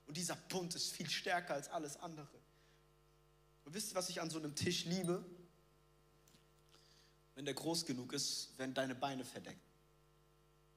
Und 0.06 0.18
dieser 0.18 0.36
Bund 0.36 0.76
ist 0.76 0.92
viel 0.92 1.10
stärker 1.10 1.54
als 1.54 1.70
alles 1.70 1.96
andere. 1.96 2.28
Und 3.64 3.74
wisst 3.74 3.94
ihr, 3.94 3.96
was 3.96 4.10
ich 4.10 4.20
an 4.20 4.30
so 4.30 4.38
einem 4.38 4.54
Tisch 4.54 4.84
liebe? 4.84 5.24
Wenn 7.36 7.46
der 7.46 7.54
groß 7.54 7.86
genug 7.86 8.12
ist, 8.12 8.50
werden 8.58 8.74
deine 8.74 8.96
Beine 8.96 9.24
verdeckt. 9.24 9.62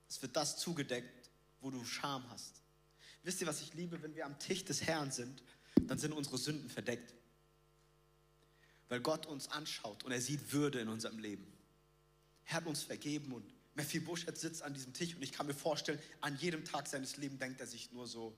Es 0.09 0.23
wird 0.23 0.37
das 0.37 0.59
zugedeckt, 0.59 1.29
wo 1.61 1.73
du 1.73 1.85
Scham 1.85 2.31
hast. 2.31 2.63
Wisst 3.25 3.41
ihr, 3.41 3.49
was 3.49 3.61
ich 3.61 3.75
liebe? 3.75 4.01
Wenn 4.01 4.15
wir 4.15 4.27
am 4.27 4.39
Tisch 4.39 4.65
des 4.65 4.83
Herrn 4.83 5.11
sind, 5.11 5.43
dann 5.89 5.99
sind 5.99 6.13
unsere 6.13 6.39
Sünden 6.39 6.71
verdeckt. 6.71 7.15
Weil 8.89 9.01
Gott 9.01 9.27
uns 9.27 9.49
anschaut 9.49 10.05
und 10.05 10.13
er 10.13 10.21
sieht 10.21 10.53
Würde 10.53 10.79
in 10.79 10.89
unserem 10.89 11.19
Leben. 11.19 11.53
Er 12.45 12.55
hat 12.55 12.67
uns 12.67 12.85
vergeben 12.85 13.33
und 13.33 13.58
Mephibosheth 13.79 14.37
sitzt 14.37 14.63
an 14.63 14.75
diesem 14.75 14.93
Tisch 14.93 15.15
und 15.15 15.23
ich 15.23 15.31
kann 15.31 15.47
mir 15.47 15.55
vorstellen, 15.55 16.01
an 16.21 16.37
jedem 16.37 16.65
Tag 16.65 16.89
seines 16.89 17.17
Lebens 17.17 17.39
denkt 17.39 17.61
er 17.61 17.67
sich 17.67 17.93
nur 17.93 18.09
so, 18.09 18.37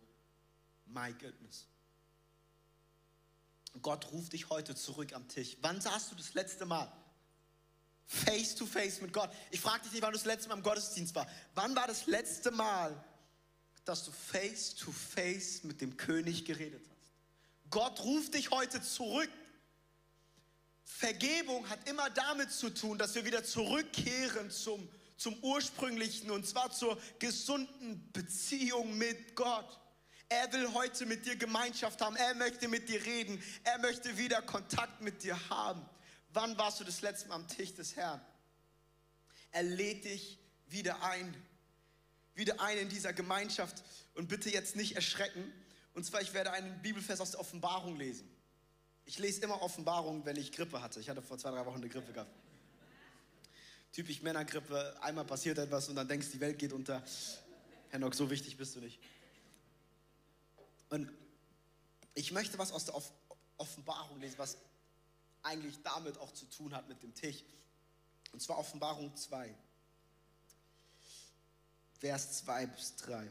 my 0.84 1.12
goodness. 1.14 1.66
Gott 3.80 4.12
ruft 4.12 4.34
dich 4.34 4.50
heute 4.50 4.74
zurück 4.74 5.14
am 5.14 5.26
Tisch. 5.28 5.56
Wann 5.62 5.80
saßt 5.80 6.12
du 6.12 6.14
das 6.16 6.34
letzte 6.34 6.66
Mal 6.66 6.92
face 8.04 8.54
to 8.54 8.66
face 8.66 9.00
mit 9.00 9.14
Gott? 9.14 9.30
Ich 9.50 9.60
frage 9.60 9.82
dich 9.84 9.92
nicht, 9.92 10.02
wann 10.02 10.12
du 10.12 10.18
das 10.18 10.26
letzte 10.26 10.50
Mal 10.50 10.56
im 10.56 10.62
Gottesdienst 10.62 11.14
war. 11.14 11.26
Wann 11.54 11.74
war 11.74 11.86
das 11.86 12.06
letzte 12.06 12.50
Mal, 12.50 13.02
dass 13.86 14.04
du 14.04 14.12
face 14.12 14.74
to 14.74 14.92
face 14.92 15.64
mit 15.64 15.80
dem 15.80 15.96
König 15.96 16.44
geredet 16.44 16.84
hast? 16.86 17.12
Gott 17.70 18.00
ruft 18.00 18.34
dich 18.34 18.50
heute 18.50 18.82
zurück. 18.82 19.30
Vergebung 20.84 21.66
hat 21.70 21.88
immer 21.88 22.10
damit 22.10 22.52
zu 22.52 22.68
tun, 22.68 22.98
dass 22.98 23.14
wir 23.14 23.24
wieder 23.24 23.42
zurückkehren 23.42 24.50
zum, 24.50 24.86
zum 25.20 25.36
ursprünglichen 25.42 26.30
und 26.30 26.46
zwar 26.46 26.70
zur 26.70 26.98
gesunden 27.18 28.10
Beziehung 28.10 28.96
mit 28.96 29.36
Gott. 29.36 29.78
Er 30.30 30.50
will 30.50 30.72
heute 30.72 31.04
mit 31.04 31.26
dir 31.26 31.36
Gemeinschaft 31.36 32.00
haben. 32.00 32.16
Er 32.16 32.34
möchte 32.36 32.68
mit 32.68 32.88
dir 32.88 33.04
reden. 33.04 33.42
Er 33.64 33.78
möchte 33.80 34.16
wieder 34.16 34.40
Kontakt 34.40 35.02
mit 35.02 35.22
dir 35.22 35.38
haben. 35.50 35.84
Wann 36.32 36.56
warst 36.56 36.80
du 36.80 36.84
das 36.84 37.02
letzte 37.02 37.28
Mal 37.28 37.34
am 37.34 37.48
Tisch 37.48 37.74
des 37.74 37.96
Herrn? 37.96 38.18
Er 39.50 39.62
lädt 39.62 40.04
dich 40.04 40.38
wieder 40.68 41.02
ein. 41.02 41.36
Wieder 42.34 42.58
ein 42.58 42.78
in 42.78 42.88
dieser 42.88 43.12
Gemeinschaft. 43.12 43.82
Und 44.14 44.28
bitte 44.28 44.48
jetzt 44.48 44.74
nicht 44.74 44.96
erschrecken. 44.96 45.52
Und 45.92 46.04
zwar, 46.06 46.22
ich 46.22 46.32
werde 46.32 46.52
einen 46.52 46.80
Bibelvers 46.80 47.20
aus 47.20 47.32
der 47.32 47.40
Offenbarung 47.40 47.96
lesen. 47.96 48.26
Ich 49.04 49.18
lese 49.18 49.42
immer 49.42 49.60
Offenbarung, 49.60 50.24
wenn 50.24 50.36
ich 50.36 50.50
Grippe 50.50 50.80
hatte. 50.80 50.98
Ich 50.98 51.10
hatte 51.10 51.20
vor 51.20 51.36
zwei, 51.36 51.50
drei 51.50 51.66
Wochen 51.66 51.76
eine 51.76 51.90
Grippe 51.90 52.14
gehabt. 52.14 52.30
Typisch 53.92 54.22
Männergrippe. 54.22 54.96
Einmal 55.02 55.24
passiert 55.24 55.58
etwas 55.58 55.88
und 55.88 55.96
dann 55.96 56.08
denkst, 56.08 56.28
die 56.32 56.40
Welt 56.40 56.58
geht 56.58 56.72
unter. 56.72 57.02
Herr 57.88 57.98
Nock, 57.98 58.14
so 58.14 58.30
wichtig 58.30 58.56
bist 58.56 58.76
du 58.76 58.80
nicht. 58.80 59.00
Und 60.90 61.10
ich 62.14 62.32
möchte 62.32 62.58
was 62.58 62.72
aus 62.72 62.84
der 62.84 62.94
Offenbarung 63.56 64.20
lesen, 64.20 64.38
was 64.38 64.58
eigentlich 65.42 65.82
damit 65.82 66.18
auch 66.18 66.32
zu 66.32 66.44
tun 66.46 66.74
hat 66.74 66.88
mit 66.88 67.02
dem 67.02 67.14
Tisch. 67.14 67.42
Und 68.32 68.40
zwar 68.40 68.58
Offenbarung 68.58 69.14
2, 69.16 69.54
Vers 71.98 72.38
2 72.44 72.66
bis 72.66 72.96
3 72.96 73.30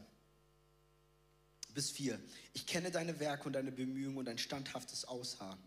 bis 1.73 1.91
4. 1.91 2.19
Ich 2.53 2.65
kenne 2.65 2.91
deine 2.91 3.19
Werke 3.19 3.45
und 3.45 3.53
deine 3.53 3.71
Bemühungen 3.71 4.17
und 4.17 4.25
dein 4.25 4.37
standhaftes 4.37 5.05
Ausharren. 5.05 5.59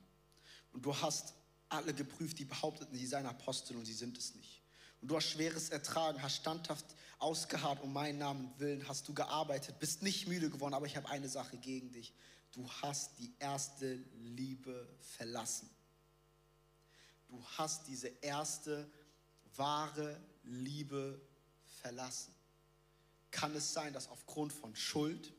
Und 0.73 0.85
du 0.85 0.97
hast 1.01 1.35
alle 1.69 1.95
geprüft, 1.95 2.39
die 2.39 2.45
behaupteten, 2.45 2.97
sie 2.97 3.07
seien 3.07 3.27
Apostel 3.27 3.77
und 3.77 3.87
sie 3.87 3.95
sind 3.95 4.19
es 4.19 4.35
nicht. 4.35 4.62
Und 5.03 5.09
du 5.09 5.17
hast 5.17 5.31
Schweres 5.31 5.69
ertragen, 5.69 6.23
hast 6.23 6.37
standhaft 6.37 6.87
ausgeharrt 7.19 7.83
um 7.83 7.93
meinen 7.93 8.19
Namen 8.19 8.53
willen, 8.59 8.87
hast 8.87 9.07
du 9.09 9.15
gearbeitet, 9.15 9.79
bist 9.81 10.03
nicht 10.03 10.29
müde 10.29 10.49
geworden, 10.49 10.75
aber 10.75 10.87
ich 10.87 10.97
habe 10.97 11.09
eine 11.09 11.29
Sache 11.29 11.57
gegen 11.59 11.91
dich. 11.93 12.15
Du 12.53 12.71
hast 12.71 13.19
die 13.19 13.33
erste 13.39 13.97
Liebe 14.15 14.89
verlassen. 15.01 15.69
Du 17.29 17.45
hast 17.57 17.89
diese 17.89 18.09
erste 18.21 18.91
wahre 19.57 20.21
Liebe 20.45 21.21
verlassen. 21.81 22.35
kann 23.31 23.57
es 23.57 23.73
sein, 23.73 23.93
dass 23.95 24.09
aufgrund 24.09 24.53
von 24.53 24.77
Schuld 24.77 25.33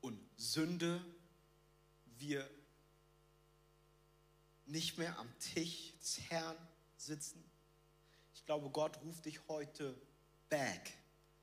und 0.00 0.18
Sünde 0.36 1.04
wir 2.16 2.48
nicht 4.66 4.96
mehr 4.98 5.18
am 5.18 5.28
Tisch 5.40 5.92
des 5.98 6.20
Herrn 6.30 6.56
sitzen? 6.96 7.47
Glaube, 8.48 8.70
Gott 8.70 8.98
ruft 9.02 9.26
dich 9.26 9.38
heute 9.46 9.94
back, 10.48 10.94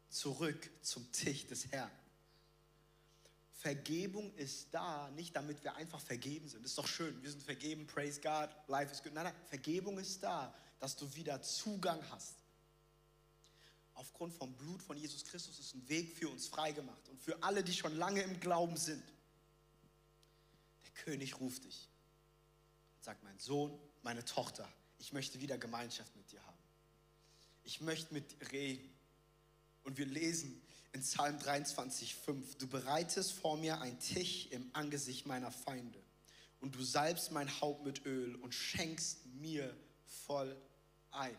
zurück 0.09 0.71
zum 0.81 1.11
Tisch 1.11 1.45
des 1.45 1.71
Herrn. 1.71 1.91
Vergebung 3.51 4.33
ist 4.33 4.73
da, 4.73 5.11
nicht 5.11 5.35
damit 5.35 5.63
wir 5.63 5.75
einfach 5.75 5.99
vergeben 5.99 6.49
sind. 6.49 6.65
Ist 6.65 6.75
doch 6.79 6.87
schön, 6.87 7.21
wir 7.21 7.29
sind 7.29 7.43
vergeben, 7.43 7.85
praise 7.85 8.19
God, 8.19 8.49
life 8.65 8.91
is 8.91 9.03
good. 9.03 9.13
Nein, 9.13 9.25
nein, 9.25 9.35
Vergebung 9.45 9.99
ist 9.99 10.23
da, 10.23 10.51
dass 10.79 10.95
du 10.95 11.13
wieder 11.13 11.39
Zugang 11.43 12.01
hast. 12.09 12.37
Aufgrund 13.93 14.33
vom 14.33 14.55
Blut 14.55 14.81
von 14.81 14.97
Jesus 14.97 15.23
Christus 15.25 15.59
ist 15.59 15.75
ein 15.75 15.87
Weg 15.87 16.11
für 16.11 16.27
uns 16.27 16.47
freigemacht. 16.47 17.07
Und 17.09 17.21
für 17.21 17.43
alle, 17.43 17.63
die 17.63 17.73
schon 17.73 17.95
lange 17.95 18.23
im 18.23 18.39
Glauben 18.39 18.77
sind, 18.77 19.03
der 20.83 20.91
König 21.03 21.39
ruft 21.39 21.65
dich 21.65 21.87
und 22.97 23.03
sagt, 23.03 23.23
mein 23.23 23.37
Sohn, 23.37 23.79
meine 24.01 24.25
Tochter, 24.25 24.67
ich 24.97 25.13
möchte 25.13 25.39
wieder 25.39 25.59
Gemeinschaft 25.59 26.15
mit 26.15 26.31
dir 26.31 26.43
haben. 26.43 26.54
Ich 27.65 27.81
möchte 27.81 28.13
mit 28.13 28.31
dir 28.31 28.51
reden. 28.51 28.89
Und 29.83 29.97
wir 29.97 30.05
lesen 30.05 30.61
in 30.93 31.01
Psalm 31.01 31.37
23, 31.39 32.15
5, 32.15 32.57
du 32.57 32.67
bereitest 32.67 33.33
vor 33.33 33.57
mir 33.57 33.81
ein 33.81 33.99
Tisch 33.99 34.47
im 34.51 34.69
Angesicht 34.73 35.25
meiner 35.25 35.51
Feinde 35.51 36.01
und 36.61 36.73
du 36.75 36.83
salbst 36.83 37.31
mein 37.31 37.59
Haupt 37.59 37.83
mit 37.83 38.05
Öl 38.05 38.35
und 38.35 38.53
schenkst 38.53 39.25
mir 39.25 39.75
voll 40.05 40.55
ein. 41.11 41.35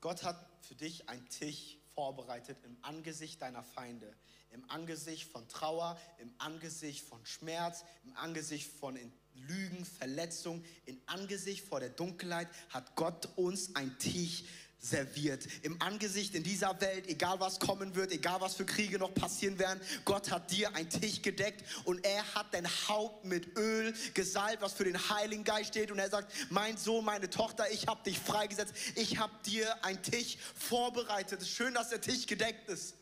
Gott 0.00 0.22
hat 0.22 0.48
für 0.62 0.74
dich 0.76 1.08
einen 1.08 1.28
Tisch 1.28 1.78
vorbereitet 1.94 2.58
im 2.64 2.76
Angesicht 2.82 3.42
deiner 3.42 3.64
Feinde, 3.64 4.14
im 4.50 4.70
Angesicht 4.70 5.30
von 5.30 5.48
Trauer, 5.48 5.98
im 6.18 6.32
Angesicht 6.38 7.04
von 7.04 7.24
Schmerz, 7.26 7.82
im 8.04 8.16
Angesicht 8.16 8.70
von 8.70 8.96
Lügen, 9.34 9.84
Verletzung, 9.84 10.64
im 10.84 11.00
Angesicht 11.06 11.66
vor 11.66 11.80
der 11.80 11.90
Dunkelheit 11.90 12.48
hat 12.70 12.94
Gott 12.96 13.28
uns 13.36 13.74
ein 13.74 13.98
Tisch 13.98 14.44
serviert. 14.78 15.46
Im 15.62 15.80
Angesicht 15.82 16.34
in 16.34 16.42
dieser 16.42 16.80
Welt, 16.80 17.08
egal 17.08 17.40
was 17.40 17.58
kommen 17.58 17.94
wird, 17.94 18.12
egal 18.12 18.40
was 18.40 18.54
für 18.54 18.64
Kriege 18.64 18.98
noch 18.98 19.14
passieren 19.14 19.58
werden, 19.58 19.80
Gott 20.04 20.30
hat 20.30 20.50
dir 20.50 20.74
ein 20.74 20.88
Tisch 20.88 21.22
gedeckt 21.22 21.64
und 21.84 22.04
er 22.04 22.22
hat 22.34 22.52
dein 22.52 22.66
Haupt 22.88 23.24
mit 23.24 23.56
Öl 23.56 23.94
gesalbt, 24.14 24.62
was 24.62 24.74
für 24.74 24.84
den 24.84 24.96
Heiligen 25.08 25.44
Geist 25.44 25.70
steht 25.70 25.90
und 25.90 25.98
er 25.98 26.10
sagt, 26.10 26.32
mein 26.50 26.76
Sohn, 26.76 27.04
meine 27.04 27.30
Tochter, 27.30 27.70
ich 27.70 27.86
habe 27.86 28.02
dich 28.04 28.18
freigesetzt, 28.18 28.74
ich 28.94 29.18
habe 29.18 29.32
dir 29.44 29.84
einen 29.84 30.02
Tisch 30.02 30.38
vorbereitet. 30.54 31.46
Schön, 31.46 31.74
dass 31.74 31.88
der 31.88 32.00
Tisch 32.00 32.26
gedeckt 32.26 32.68
ist, 32.68 32.94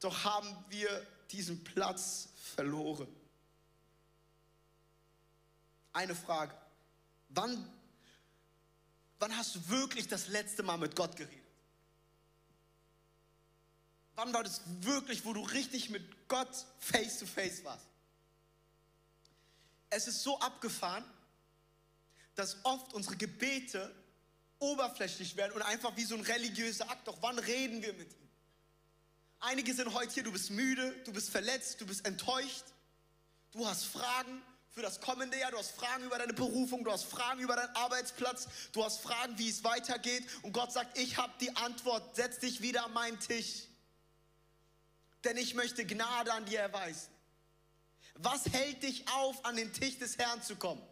doch 0.00 0.24
haben 0.24 0.56
wir 0.68 1.06
diesen 1.30 1.62
Platz 1.62 2.28
verloren. 2.54 3.08
Eine 5.92 6.14
Frage, 6.14 6.54
wann 7.28 7.68
Wann 9.20 9.36
hast 9.36 9.54
du 9.54 9.68
wirklich 9.68 10.08
das 10.08 10.28
letzte 10.28 10.62
Mal 10.62 10.78
mit 10.78 10.96
Gott 10.96 11.14
geredet? 11.14 11.44
Wann 14.16 14.32
war 14.32 14.42
das 14.42 14.62
wirklich, 14.80 15.24
wo 15.24 15.32
du 15.34 15.42
richtig 15.42 15.90
mit 15.90 16.28
Gott 16.28 16.66
face 16.78 17.18
to 17.18 17.26
face 17.26 17.62
warst? 17.62 17.86
Es 19.90 20.08
ist 20.08 20.22
so 20.22 20.38
abgefahren, 20.40 21.04
dass 22.34 22.64
oft 22.64 22.94
unsere 22.94 23.16
Gebete 23.16 23.94
oberflächlich 24.58 25.36
werden 25.36 25.52
und 25.52 25.62
einfach 25.62 25.96
wie 25.96 26.04
so 26.04 26.14
ein 26.14 26.22
religiöser 26.22 26.90
Akt. 26.90 27.06
Doch 27.06 27.18
wann 27.20 27.38
reden 27.38 27.82
wir 27.82 27.92
mit 27.92 28.10
ihm? 28.12 28.28
Einige 29.40 29.74
sind 29.74 29.92
heute 29.92 30.14
hier, 30.14 30.22
du 30.22 30.32
bist 30.32 30.50
müde, 30.50 30.94
du 31.04 31.12
bist 31.12 31.28
verletzt, 31.30 31.80
du 31.80 31.86
bist 31.86 32.06
enttäuscht, 32.06 32.64
du 33.52 33.66
hast 33.66 33.84
Fragen, 33.84 34.42
für 34.70 34.82
das 34.82 35.00
kommende 35.00 35.38
Jahr, 35.38 35.50
du 35.50 35.58
hast 35.58 35.72
Fragen 35.72 36.04
über 36.04 36.18
deine 36.18 36.32
Berufung, 36.32 36.84
du 36.84 36.92
hast 36.92 37.04
Fragen 37.04 37.40
über 37.40 37.56
deinen 37.56 37.74
Arbeitsplatz, 37.74 38.46
du 38.72 38.84
hast 38.84 39.00
Fragen, 39.00 39.36
wie 39.38 39.48
es 39.48 39.64
weitergeht 39.64 40.24
und 40.42 40.52
Gott 40.52 40.72
sagt, 40.72 40.96
ich 40.96 41.16
habe 41.16 41.32
die 41.40 41.54
Antwort, 41.56 42.14
setz 42.14 42.38
dich 42.38 42.60
wieder 42.60 42.84
an 42.84 42.92
meinen 42.92 43.18
Tisch. 43.18 43.64
Denn 45.24 45.36
ich 45.36 45.54
möchte 45.54 45.84
Gnade 45.84 46.32
an 46.32 46.46
dir 46.46 46.60
erweisen. 46.60 47.10
Was 48.14 48.46
hält 48.46 48.82
dich 48.82 49.08
auf, 49.08 49.44
an 49.44 49.56
den 49.56 49.72
Tisch 49.72 49.98
des 49.98 50.16
Herrn 50.18 50.42
zu 50.42 50.56
kommen? 50.56 50.82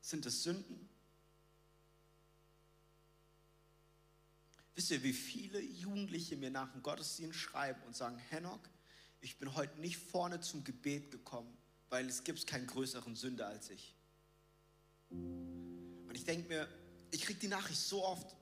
Sind 0.00 0.26
es 0.26 0.42
Sünden? 0.42 0.88
Wisst 4.74 4.90
ihr, 4.90 5.02
wie 5.02 5.14
viele 5.14 5.60
Jugendliche 5.60 6.36
mir 6.36 6.50
nach 6.50 6.70
dem 6.70 6.82
Gottesdienst 6.82 7.38
schreiben 7.38 7.82
und 7.84 7.96
sagen, 7.96 8.18
Henok, 8.18 8.68
ich 9.20 9.38
bin 9.38 9.54
heute 9.54 9.80
nicht 9.80 9.96
vorne 9.96 10.40
zum 10.40 10.64
Gebet 10.64 11.10
gekommen, 11.10 11.56
weil 11.88 12.08
es 12.08 12.24
gibt 12.24 12.46
keinen 12.46 12.66
größeren 12.66 13.16
Sünder 13.16 13.48
als 13.48 13.70
ich. 13.70 13.94
Und 15.10 16.12
ich 16.14 16.24
denke 16.24 16.48
mir, 16.48 16.68
ich 17.10 17.22
kriege 17.22 17.38
die 17.38 17.48
Nachricht 17.48 17.80
so 17.80 18.04
oft. 18.04 18.36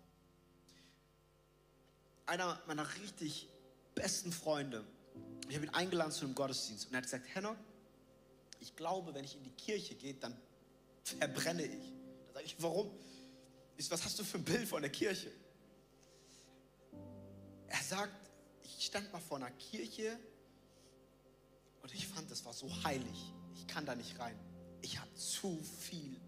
Einer 2.26 2.60
meiner 2.66 2.88
richtig 2.96 3.48
besten 3.94 4.32
Freunde, 4.32 4.84
ich 5.48 5.56
habe 5.56 5.66
ihn 5.66 5.74
eingeladen 5.74 6.12
zu 6.12 6.24
einem 6.24 6.34
Gottesdienst 6.34 6.86
und 6.86 6.94
er 6.94 6.98
hat 6.98 7.04
gesagt, 7.04 7.34
Henok, 7.34 7.56
ich 8.60 8.74
glaube, 8.76 9.14
wenn 9.14 9.24
ich 9.24 9.36
in 9.36 9.44
die 9.44 9.50
Kirche 9.50 9.94
gehe, 9.94 10.14
dann 10.14 10.34
verbrenne 11.02 11.64
ich. 11.64 11.92
Da 12.28 12.34
sage 12.34 12.46
ich, 12.46 12.56
warum? 12.62 12.90
Ich, 13.76 13.90
was 13.90 14.04
hast 14.04 14.18
du 14.18 14.24
für 14.24 14.38
ein 14.38 14.44
Bild 14.44 14.66
von 14.66 14.80
der 14.80 14.90
Kirche? 14.90 15.30
Er 17.68 17.82
sagt, 17.82 18.30
ich 18.62 18.86
stand 18.86 19.12
mal 19.12 19.20
vor 19.20 19.36
einer 19.36 19.50
Kirche 19.50 20.18
und 21.84 21.92
ich 21.92 22.08
fand, 22.08 22.30
das 22.30 22.46
war 22.46 22.54
so 22.54 22.66
heilig. 22.82 23.34
Ich 23.54 23.66
kann 23.66 23.84
da 23.84 23.94
nicht 23.94 24.18
rein. 24.18 24.38
Ich 24.80 24.98
habe 24.98 25.12
zu 25.14 25.58
viel 25.78 26.18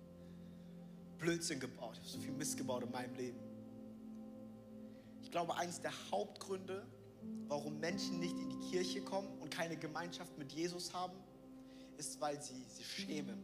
Blödsinn 1.16 1.60
gebaut. 1.60 1.94
Ich 1.94 2.00
habe 2.00 2.08
so 2.10 2.18
viel 2.18 2.32
Mist 2.32 2.58
gebaut 2.58 2.82
in 2.82 2.90
meinem 2.90 3.14
Leben. 3.14 3.38
Ich 5.22 5.30
glaube, 5.30 5.56
eines 5.56 5.80
der 5.80 5.92
Hauptgründe, 6.10 6.86
warum 7.48 7.80
Menschen 7.80 8.20
nicht 8.20 8.36
in 8.36 8.50
die 8.50 8.70
Kirche 8.70 9.00
kommen 9.00 9.28
und 9.38 9.50
keine 9.50 9.78
Gemeinschaft 9.78 10.36
mit 10.36 10.52
Jesus 10.52 10.92
haben, 10.92 11.16
ist, 11.96 12.20
weil 12.20 12.40
sie 12.42 12.62
sich 12.68 12.86
schämen 12.86 13.42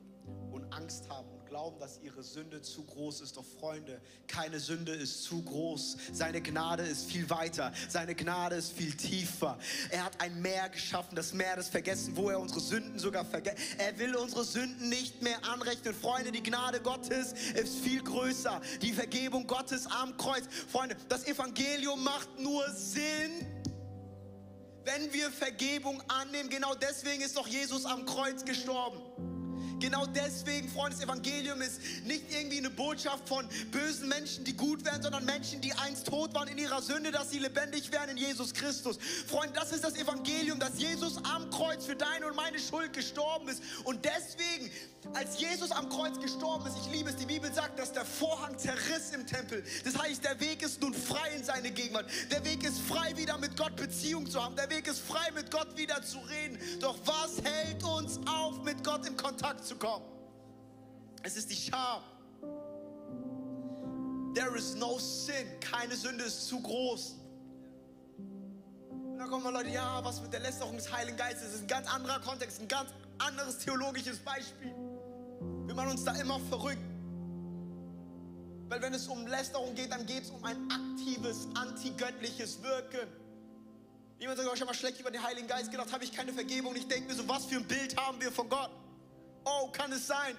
und 0.53 0.71
Angst 0.71 1.09
haben 1.09 1.31
und 1.31 1.42
glauben, 1.53 1.79
dass 1.81 2.01
ihre 2.03 2.23
Sünde 2.23 2.63
zu 2.63 2.83
groß 2.83 3.21
ist. 3.21 3.37
Doch 3.37 3.45
Freunde, 3.61 4.01
keine 4.27 4.59
Sünde 4.59 4.93
ist 4.93 5.25
zu 5.25 5.43
groß. 5.43 5.99
Seine 6.11 6.41
Gnade 6.41 6.83
ist 6.83 7.05
viel 7.05 7.29
weiter. 7.29 7.75
Seine 7.91 8.15
Gnade 8.15 8.57
ist 8.57 8.73
viel 8.73 8.97
tiefer. 8.97 9.59
Er 9.91 10.07
hat 10.07 10.19
ein 10.19 10.41
Meer 10.41 10.71
geschaffen, 10.71 11.15
das 11.15 11.35
Meer 11.35 11.57
des 11.57 11.69
Vergessen, 11.69 12.17
wo 12.17 12.31
er 12.31 12.41
unsere 12.41 12.61
Sünden 12.61 12.99
sogar 12.99 13.27
vergessen. 13.27 13.59
Er 13.77 13.99
will 13.99 14.17
unsere 14.17 14.45
Sünden 14.45 14.89
nicht 14.89 15.21
mehr 15.21 15.45
anrechnen. 15.45 15.93
Freunde, 15.93 16.33
die 16.33 16.43
Gnade 16.43 16.81
Gottes 16.81 17.35
ist 17.53 17.81
viel 17.81 18.03
größer. 18.03 18.63
Die 18.81 18.95
Vergebung 18.95 19.47
Gottes 19.47 19.87
am 19.87 20.17
Kreuz. 20.17 20.45
Freunde, 20.71 20.97
das 21.11 21.27
Evangelium 21.27 22.03
macht 22.03 22.39
nur 22.39 22.67
Sinn, 22.71 23.47
wenn 24.87 25.13
wir 25.13 25.31
Vergebung 25.31 26.03
annehmen. 26.09 26.49
Genau 26.49 26.75
deswegen 26.75 27.21
ist 27.21 27.37
doch 27.37 27.47
Jesus 27.47 27.85
am 27.85 28.07
Kreuz 28.07 28.43
gestorben. 28.43 29.32
Genau 29.83 30.07
deswegen, 30.07 30.69
Freunde, 30.69 30.95
das 30.95 31.05
Evangelium 31.05 31.61
ist 31.61 31.81
nicht 32.05 32.33
irgendwie 32.33 32.59
eine 32.59 32.71
Botschaft 32.71 33.29
von 33.29 33.49
bösen 33.73 34.09
Menschen, 34.09 34.45
die 34.45 34.53
gut 34.53 34.85
werden, 34.85 35.03
sondern 35.03 35.25
Menschen, 35.25 35.61
die 35.61 35.73
einst 35.73 36.07
tot 36.07 36.33
waren 36.35 36.47
in 36.47 36.57
ihrer 36.57 36.81
Sünde, 36.81 37.11
dass 37.11 37.31
sie 37.31 37.41
lebendig 37.41 37.91
werden 37.91 38.13
in 38.13 38.17
Jesus 38.17 38.55
Christus. 38.55 38.97
Freunde, 39.27 39.55
das 39.59 39.73
ist 39.73 39.83
das 39.83 39.97
Evangelium, 39.97 40.61
dass 40.61 40.79
Jesus 40.79 41.17
am 41.25 41.51
Kreuz 41.51 41.85
für 41.85 41.97
deine 41.97 42.29
und 42.29 42.37
meine 42.37 42.61
Schuld 42.61 42.93
gestorben 42.93 43.49
ist. 43.49 43.61
Und 43.83 44.05
deswegen, 44.05 44.71
als 45.15 45.41
Jesus 45.41 45.73
am 45.73 45.89
Kreuz 45.89 46.17
gestorben 46.21 46.65
ist, 46.69 46.77
ich 46.87 46.93
liebe 46.93 47.11
es, 47.11 47.17
die 47.17 47.27
Bibel 47.27 47.53
sagt, 47.53 47.77
dass 47.81 47.93
der 47.93 48.05
Vorhang 48.05 48.57
zerriss 48.57 49.11
im 49.13 49.27
Tempel. 49.27 49.65
Das 49.85 49.99
heißt, 49.99 50.23
der 50.23 50.39
Weg 50.39 50.63
ist 50.63 50.81
nun 50.81 50.95
frei 50.95 51.31
in 51.37 51.43
seine 51.43 51.73
Gegenwart. 51.73 52.07
Der 52.31 52.45
Weg 52.45 52.63
ist 52.63 52.79
frei, 52.79 53.17
wieder 53.17 53.37
mit 53.37 53.57
Gott 53.57 53.75
Beziehung 53.75 54.31
zu 54.31 54.41
haben. 54.41 54.55
Der 54.55 54.71
Weg 54.71 54.87
ist 54.87 55.01
frei, 55.01 55.29
mit 55.35 55.51
Gott 55.51 55.77
wieder 55.77 56.01
zu 56.03 56.19
reden. 56.19 56.57
Doch 56.79 56.97
was 57.05 57.43
hält 57.43 57.83
uns 57.83 58.21
auf, 58.29 58.63
mit 58.63 58.85
Gott 58.85 59.05
in 59.07 59.17
Kontakt 59.17 59.67
zu 59.67 59.72
zu 59.73 59.79
kommen. 59.79 60.05
Es 61.23 61.37
ist 61.37 61.51
die 61.51 61.57
Scham. 61.57 62.03
There 64.35 64.57
is 64.57 64.75
no 64.75 64.99
sin. 64.99 65.47
Keine 65.61 65.97
Sünde 65.97 66.25
ist 66.25 66.47
zu 66.47 66.61
groß. 66.61 67.17
Und 68.19 69.19
dann 69.19 69.29
kommen 69.29 69.45
mal 69.45 69.53
Leute, 69.53 69.71
ja, 69.71 70.03
was 70.05 70.21
mit 70.21 70.33
der 70.33 70.41
Lästerung 70.41 70.77
des 70.77 70.91
Heiligen 70.93 71.17
Geistes? 71.17 71.43
Das 71.45 71.55
ist 71.55 71.63
ein 71.63 71.69
ganz 71.69 71.93
anderer 71.93 72.21
Kontext, 72.21 72.61
ein 72.61 72.69
ganz 72.69 72.91
anderes 73.19 73.59
theologisches 73.59 74.19
Beispiel. 74.19 74.75
Wir 75.67 75.75
machen 75.75 75.91
uns 75.91 76.05
da 76.05 76.13
immer 76.17 76.41
verrückt. 76.41 76.83
Weil 78.69 78.81
wenn 78.81 78.95
es 78.95 79.07
um 79.07 79.27
Lästerung 79.27 79.75
geht, 79.75 79.93
dann 79.93 80.07
geht 80.07 80.25
es 80.25 80.31
um 80.31 80.43
ein 80.45 80.57
aktives, 80.71 81.47
antigöttliches 81.55 82.63
Wirken. 82.63 83.07
Jemand 84.19 84.39
sagt, 84.39 84.49
oh, 84.51 84.55
ich 84.55 84.61
habe 84.61 84.71
mal 84.71 84.75
schlecht 84.75 84.99
über 84.99 85.11
den 85.11 85.23
Heiligen 85.23 85.47
Geist 85.47 85.71
gedacht, 85.71 85.93
habe 85.93 86.05
ich 86.05 86.13
keine 86.13 86.33
Vergebung. 86.33 86.75
Ich 86.75 86.89
denke 86.89 87.09
mir 87.09 87.15
so, 87.15 87.29
was 87.29 87.45
für 87.45 87.57
ein 87.57 87.67
Bild 87.67 87.97
haben 88.01 88.21
wir 88.21 88.33
von 88.33 88.49
Gott? 88.49 88.71
Kann 89.73 89.93
es 89.93 90.07
sein, 90.07 90.37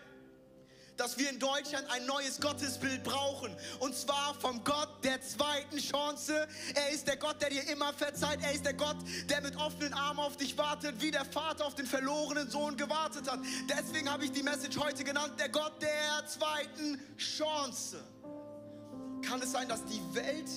dass 0.98 1.17
wir 1.17 1.30
in 1.30 1.39
Deutschland 1.39 1.89
ein 1.89 2.06
neues 2.06 2.39
Gottesbild 2.39 3.04
brauchen. 3.04 3.56
Und 3.80 3.96
zwar 3.96 4.36
vom 4.36 4.63
Gott 4.63 5.04
der 5.04 5.22
zweiten 5.22 5.78
Chance. 5.78 6.48
Er 6.76 6.89
ist 6.91 7.08
der 7.08 7.17
Gott, 7.17 7.41
der 7.41 7.50
dir 7.50 7.67
immer 7.69 7.93
verzeiht. 7.93 8.39
Er 8.43 8.54
ist 8.54 8.65
der 8.65 8.74
Gott, 8.74 8.98
der 9.30 9.41
mit 9.41 9.56
offenen 9.56 9.93
Armen 9.93 10.19
auf 10.19 10.38
dich 10.38 10.58
wartet, 10.58 11.02
wie 11.02 11.12
der 11.12 11.26
Vater 11.26 11.65
auf 11.65 11.76
den 11.76 11.86
verlorenen 11.86 12.50
Sohn 12.50 12.78
gewartet 12.78 13.30
hat. 13.30 13.39
Deswegen 13.69 14.10
habe 14.10 14.26
ich 14.26 14.32
die 14.32 14.43
Message 14.43 14.78
heute 14.78 15.04
genannt, 15.04 15.34
der 15.39 15.50
Gott 15.50 15.82
der 15.82 16.28
zweiten 16.28 17.00
Chance. 17.17 18.04
Kann 19.26 19.41
es 19.41 19.52
sein, 19.52 19.67
dass 19.67 19.84
die 19.86 20.02
Welt, 20.13 20.50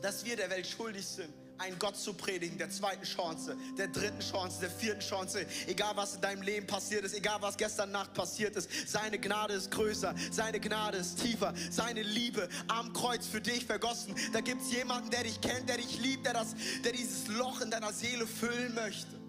dass 0.00 0.24
wir 0.24 0.36
der 0.36 0.48
Welt 0.50 0.66
schuldig 0.66 1.06
sind? 1.06 1.43
Einen 1.58 1.78
Gott 1.78 1.96
zu 1.96 2.14
predigen, 2.14 2.58
der 2.58 2.70
zweiten 2.70 3.04
Chance, 3.04 3.56
der 3.78 3.88
dritten 3.88 4.20
Chance, 4.20 4.60
der 4.60 4.70
vierten 4.70 5.00
Chance. 5.00 5.46
Egal 5.66 5.96
was 5.96 6.16
in 6.16 6.20
deinem 6.20 6.42
Leben 6.42 6.66
passiert 6.66 7.04
ist, 7.04 7.14
egal 7.14 7.40
was 7.40 7.56
gestern 7.56 7.92
Nacht 7.92 8.12
passiert 8.14 8.56
ist, 8.56 8.68
seine 8.86 9.18
Gnade 9.18 9.54
ist 9.54 9.70
größer, 9.70 10.14
seine 10.30 10.60
Gnade 10.60 10.98
ist 10.98 11.20
tiefer, 11.20 11.54
seine 11.70 12.02
Liebe 12.02 12.48
am 12.68 12.92
Kreuz 12.92 13.26
für 13.26 13.40
dich 13.40 13.64
vergossen. 13.64 14.14
Da 14.32 14.40
gibt 14.40 14.62
es 14.62 14.72
jemanden, 14.72 15.10
der 15.10 15.22
dich 15.24 15.40
kennt, 15.40 15.68
der 15.68 15.76
dich 15.76 15.98
liebt, 15.98 16.26
der, 16.26 16.34
das, 16.34 16.54
der 16.84 16.92
dieses 16.92 17.28
Loch 17.28 17.60
in 17.60 17.70
deiner 17.70 17.92
Seele 17.92 18.26
füllen 18.26 18.74
möchte. 18.74 19.20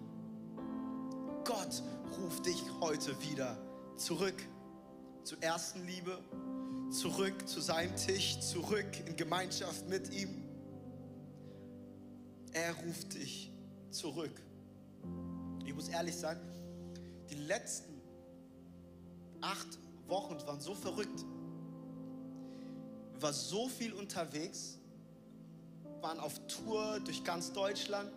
Gott 1.44 1.82
ruft 2.18 2.46
dich 2.46 2.62
heute 2.80 3.20
wieder 3.22 3.56
zurück 3.96 4.42
zur 5.22 5.42
ersten 5.42 5.86
Liebe, 5.86 6.18
zurück 6.90 7.48
zu 7.48 7.60
seinem 7.60 7.94
Tisch, 7.96 8.40
zurück 8.40 8.86
in 9.06 9.16
Gemeinschaft 9.16 9.88
mit 9.88 10.12
ihm. 10.12 10.45
Er 12.56 12.72
ruft 12.72 13.12
dich 13.12 13.52
zurück. 13.90 14.40
Ich 15.66 15.74
muss 15.74 15.88
ehrlich 15.88 16.16
sagen, 16.16 16.40
die 17.28 17.34
letzten 17.34 18.00
acht 19.42 19.78
Wochen 20.06 20.38
waren 20.46 20.58
so 20.58 20.74
verrückt. 20.74 21.22
Waren 23.20 23.34
so 23.34 23.68
viel 23.68 23.92
unterwegs, 23.92 24.78
waren 26.00 26.18
auf 26.18 26.40
Tour 26.46 26.98
durch 27.00 27.22
ganz 27.24 27.52
Deutschland. 27.52 28.10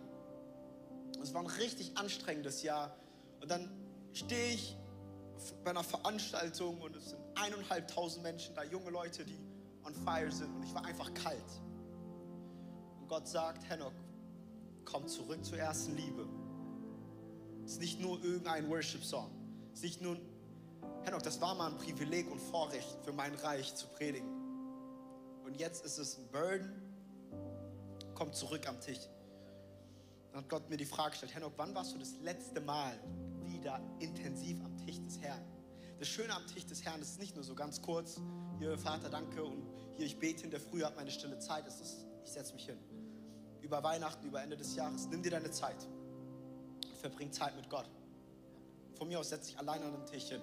Es 1.22 1.34
war 1.34 1.42
ein 1.42 1.46
richtig 1.46 1.98
anstrengendes 1.98 2.62
Jahr. 2.62 2.96
Und 3.42 3.50
dann 3.50 3.70
stehe 4.14 4.54
ich 4.54 4.74
bei 5.64 5.70
einer 5.70 5.84
Veranstaltung 5.84 6.80
und 6.80 6.96
es 6.96 7.10
sind 7.10 7.20
eineinhalbtausend 7.34 8.22
Menschen 8.22 8.54
da, 8.54 8.64
junge 8.64 8.88
Leute, 8.88 9.22
die 9.22 9.38
on 9.84 9.94
fire 9.94 10.32
sind. 10.32 10.48
Und 10.56 10.62
ich 10.62 10.72
war 10.74 10.86
einfach 10.86 11.12
kalt. 11.12 11.60
Und 13.02 13.08
Gott 13.08 13.28
sagt, 13.28 13.68
Henok, 13.68 13.92
komm 14.90 15.06
zurück 15.06 15.44
zur 15.44 15.58
ersten 15.58 15.96
Liebe. 15.96 16.26
Es 17.64 17.72
ist 17.72 17.80
nicht 17.80 18.00
nur 18.00 18.22
irgendein 18.24 18.68
Worship-Song. 18.68 19.30
Es 19.72 19.78
ist 19.78 19.84
nicht 19.84 20.02
nur, 20.02 20.18
Henok, 21.04 21.22
das 21.22 21.40
war 21.40 21.54
mal 21.54 21.70
ein 21.70 21.78
Privileg 21.78 22.30
und 22.30 22.40
Vorrecht 22.40 22.98
für 23.04 23.12
mein 23.12 23.34
Reich 23.36 23.74
zu 23.74 23.86
predigen. 23.88 24.28
Und 25.44 25.56
jetzt 25.58 25.84
ist 25.84 25.98
es 25.98 26.18
ein 26.18 26.28
Burden. 26.28 26.82
Komm 28.14 28.32
zurück 28.32 28.66
am 28.68 28.80
Tisch. 28.80 29.08
Dann 30.32 30.42
hat 30.42 30.48
Gott 30.48 30.68
mir 30.68 30.76
die 30.76 30.84
Frage 30.84 31.10
gestellt, 31.10 31.34
Henok, 31.34 31.52
wann 31.56 31.74
warst 31.74 31.94
du 31.94 31.98
das 31.98 32.14
letzte 32.22 32.60
Mal 32.60 32.98
wieder 33.44 33.80
intensiv 33.98 34.60
am 34.64 34.76
Tisch 34.76 35.00
des 35.00 35.20
Herrn? 35.20 35.42
Das 35.98 36.08
Schöne 36.08 36.34
am 36.34 36.46
Tisch 36.46 36.66
des 36.66 36.84
Herrn 36.84 37.00
ist 37.00 37.18
nicht 37.18 37.34
nur 37.34 37.44
so 37.44 37.54
ganz 37.54 37.82
kurz, 37.82 38.20
hier 38.58 38.78
Vater, 38.78 39.10
danke 39.10 39.42
und 39.42 39.66
hier 39.96 40.06
ich 40.06 40.18
bete 40.18 40.44
in 40.44 40.50
der 40.50 40.60
Früh, 40.60 40.82
habe 40.82 40.96
meine 40.96 41.10
stille 41.10 41.38
Zeit, 41.38 41.66
es 41.66 41.80
ist, 41.80 42.06
ich 42.24 42.30
setze 42.30 42.54
mich 42.54 42.66
hin 42.66 42.78
über 43.70 43.82
Weihnachten, 43.84 44.26
über 44.26 44.42
Ende 44.42 44.56
des 44.56 44.74
Jahres, 44.74 45.06
nimm 45.06 45.22
dir 45.22 45.30
deine 45.30 45.50
Zeit 45.50 45.86
verbring 47.00 47.32
Zeit 47.32 47.56
mit 47.56 47.68
Gott. 47.68 47.88
Von 48.94 49.08
mir 49.08 49.18
aus 49.18 49.30
setz 49.30 49.46
dich 49.46 49.58
allein 49.58 49.82
an 49.82 49.94
einem 49.94 50.06
Tisch 50.06 50.28
hin. 50.28 50.42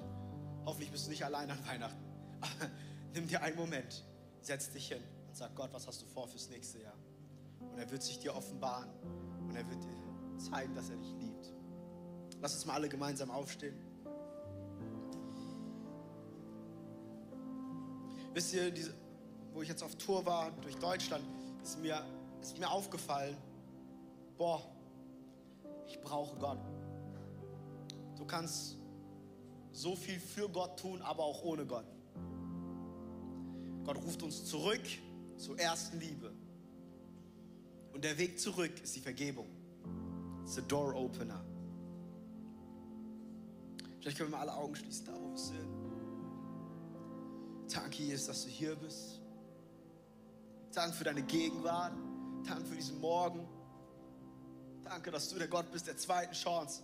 Hoffentlich 0.65 0.91
bist 0.91 1.05
du 1.05 1.11
nicht 1.11 1.23
allein 1.23 1.49
an 1.49 1.59
Weihnachten. 1.67 2.03
Aber 2.41 2.71
nimm 3.13 3.27
dir 3.27 3.41
einen 3.41 3.55
Moment, 3.55 4.03
setz 4.41 4.71
dich 4.71 4.89
hin 4.89 5.01
und 5.27 5.35
sag 5.35 5.55
Gott, 5.55 5.69
was 5.71 5.87
hast 5.87 6.01
du 6.01 6.05
vor 6.07 6.27
fürs 6.27 6.49
nächste 6.49 6.79
Jahr? 6.81 6.97
Und 7.59 7.77
er 7.77 7.89
wird 7.89 8.03
sich 8.03 8.19
dir 8.19 8.35
offenbaren 8.35 8.89
und 9.47 9.55
er 9.55 9.67
wird 9.69 9.83
dir 9.83 10.39
zeigen, 10.51 10.75
dass 10.75 10.89
er 10.89 10.97
dich 10.97 11.13
liebt. 11.19 11.53
Lass 12.41 12.53
uns 12.53 12.65
mal 12.65 12.73
alle 12.73 12.89
gemeinsam 12.89 13.31
aufstehen. 13.31 13.75
Wisst 18.33 18.53
ihr, 18.53 18.69
diese, 18.71 18.93
wo 19.53 19.61
ich 19.61 19.69
jetzt 19.69 19.81
auf 19.81 19.95
Tour 19.95 20.25
war 20.25 20.51
durch 20.61 20.75
Deutschland, 20.75 21.23
ist 21.63 21.79
mir 21.79 22.03
ist 22.41 22.57
mir 22.57 22.69
aufgefallen, 22.69 23.37
boah, 24.37 24.61
ich 25.87 25.99
brauche 26.01 26.35
Gott. 26.37 26.59
Du 28.17 28.25
kannst 28.25 28.77
so 29.71 29.95
viel 29.95 30.19
für 30.19 30.49
Gott 30.49 30.79
tun, 30.79 31.01
aber 31.01 31.23
auch 31.23 31.43
ohne 31.43 31.65
Gott. 31.65 31.85
Gott 33.83 33.97
ruft 33.97 34.23
uns 34.23 34.45
zurück 34.45 34.81
zur 35.37 35.57
ersten 35.59 35.99
Liebe. 35.99 36.33
Und 37.93 38.03
der 38.03 38.17
Weg 38.17 38.39
zurück 38.39 38.71
ist 38.81 38.95
die 38.95 38.99
Vergebung. 38.99 39.47
It's 40.43 40.55
the 40.55 40.61
door 40.61 40.95
opener. 40.95 41.43
Vielleicht 43.99 44.17
können 44.17 44.31
wir 44.31 44.37
mal 44.37 44.47
alle 44.47 44.55
Augen 44.55 44.75
schließen, 44.75 45.05
da 45.05 45.13
wo 45.13 45.31
wir 45.31 45.37
sind. 45.37 45.67
Danke, 47.73 48.03
Jesus, 48.03 48.27
dass 48.27 48.43
du 48.43 48.49
hier 48.49 48.75
bist. 48.75 49.21
Danke 50.73 50.95
für 50.95 51.03
deine 51.03 51.23
Gegenwart. 51.23 51.93
Danke 52.45 52.65
für 52.65 52.75
diesen 52.75 52.99
Morgen. 52.99 53.47
Danke, 54.83 55.11
dass 55.11 55.29
du 55.29 55.37
der 55.37 55.47
Gott 55.47 55.71
bist 55.71 55.87
der 55.87 55.97
zweiten 55.97 56.33
Chance. 56.33 56.83